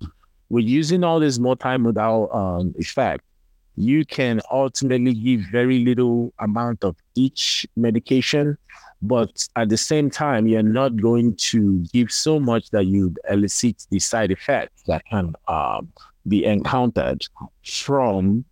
[0.48, 3.24] we're using all this multimodal um, effect.
[3.76, 8.58] You can ultimately give very little amount of each medication,
[9.02, 13.86] but at the same time, you're not going to give so much that you elicit
[13.90, 15.92] the side effects that can um,
[16.26, 17.24] be encountered
[17.64, 18.44] from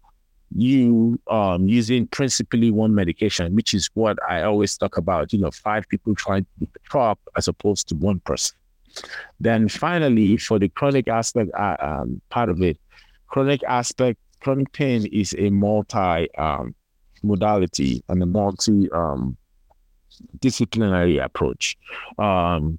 [0.55, 5.32] you um, using principally one medication, which is what I always talk about.
[5.32, 6.70] You know, five people trying to beat
[7.37, 8.57] as opposed to one person.
[9.40, 12.78] Then finally, for the chronic aspect uh, um, part of it,
[13.28, 16.74] chronic aspect, chronic pain is a multi um,
[17.22, 19.36] modality and a multi um,
[20.40, 21.76] disciplinary approach.
[22.18, 22.78] Um,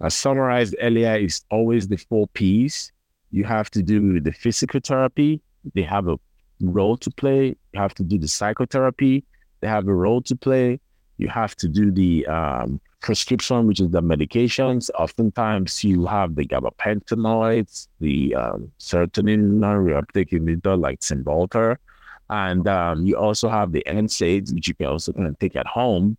[0.00, 2.92] as summarized earlier, is always the four P's.
[3.30, 5.40] You have to do the physical therapy.
[5.74, 6.16] They have a
[6.60, 7.56] role to play.
[7.72, 9.24] You have to do the psychotherapy.
[9.60, 10.80] They have a role to play.
[11.18, 14.90] You have to do the um, prescription, which is the medications.
[14.98, 21.76] Oftentimes, you have the gabapentinoids, the um, serotonin non-reuptake inhibitor like Cymbalta,
[22.30, 25.66] and um, you also have the NSAIDs, which you can also kind of take at
[25.66, 26.16] home.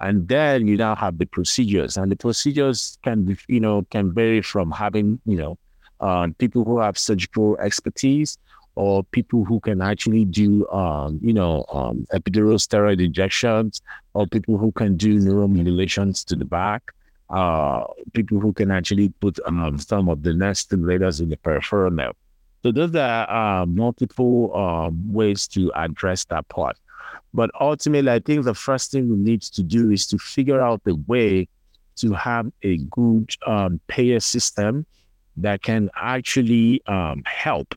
[0.00, 4.42] And then you now have the procedures, and the procedures can you know, can vary
[4.42, 5.58] from having, you know,
[6.00, 8.36] uh, people who have surgical expertise
[8.78, 13.82] or people who can actually do, um, you know, um, epidural steroid injections,
[14.14, 16.92] or people who can do neuromodulations to the back,
[17.28, 21.90] uh, people who can actually put um, some of the nerve stimulators in the peripheral
[21.90, 22.14] nerve.
[22.62, 26.76] So those are uh, multiple um, ways to address that part.
[27.34, 30.84] But ultimately, I think the first thing we need to do is to figure out
[30.84, 31.48] the way
[31.96, 34.86] to have a good um, payer system
[35.36, 37.74] that can actually um, help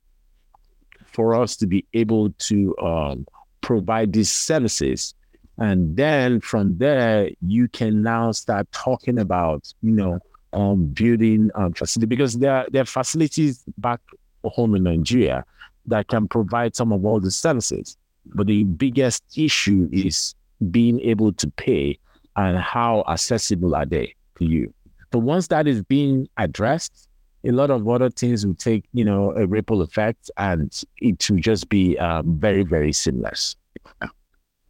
[1.13, 3.25] for us to be able to um,
[3.61, 5.13] provide these services.
[5.57, 10.19] And then from there, you can now start talking about, you know,
[10.53, 13.99] um, building um, facility because there, there are facilities back
[14.43, 15.45] home in Nigeria
[15.85, 17.97] that can provide some of all the services.
[18.25, 20.35] But the biggest issue is
[20.69, 21.97] being able to pay
[22.35, 24.73] and how accessible are they to you.
[25.11, 27.09] So once that is being addressed,
[27.43, 31.37] a lot of other things will take, you know, a ripple effect and it will
[31.37, 33.55] just be um, very, very seamless.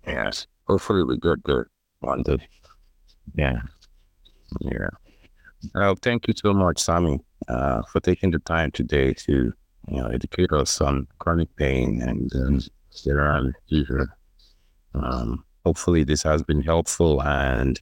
[0.08, 0.48] Yes.
[0.68, 1.68] Hopefully we get good
[2.04, 2.40] on the
[3.36, 3.62] Yeah.
[4.62, 4.90] Yeah.
[5.76, 9.54] Well, thank you so much, Sammy, uh, for taking the time today to,
[9.90, 14.16] you know, educate us on chronic pain and um, sterile seizure.
[14.94, 17.80] Um, hopefully this has been helpful and,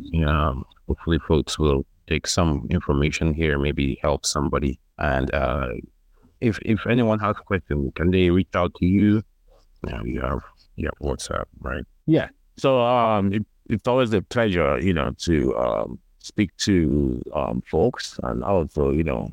[0.00, 4.78] you know, hopefully folks will take some information here, maybe help somebody.
[4.98, 5.68] And uh,
[6.40, 9.22] if if anyone has a question, can they reach out to you?
[9.84, 10.42] You know, you have
[10.76, 11.84] you have WhatsApp, right?
[12.06, 12.28] Yeah.
[12.56, 18.18] So um, it, it's always a pleasure, you know, to um, speak to um, folks
[18.22, 19.30] and also, you know,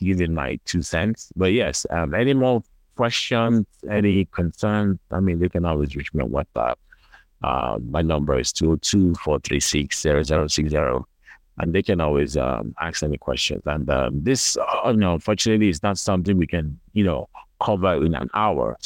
[0.00, 1.30] giving my two cents.
[1.36, 2.62] But yes, um, any more
[2.96, 6.74] questions, any concerns, I mean, they can always reach me on WhatsApp.
[7.42, 11.04] Uh, my number is 202 436 0060
[11.60, 13.62] and they can always um, ask any questions.
[13.66, 17.28] And um, this, uh, you know, unfortunately, is not something we can, you know,
[17.62, 18.76] cover in an hour.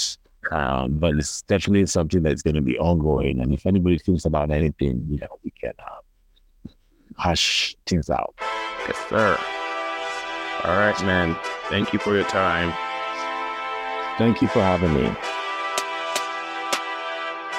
[0.50, 3.40] Um, but it's definitely something that's going to be ongoing.
[3.40, 6.70] And if anybody thinks about anything, you know, we can uh,
[7.16, 8.34] hash things out.
[8.40, 9.38] Yes, sir.
[10.64, 11.36] All right, man.
[11.68, 12.72] Thank you for your time.
[14.18, 15.41] Thank you for having me.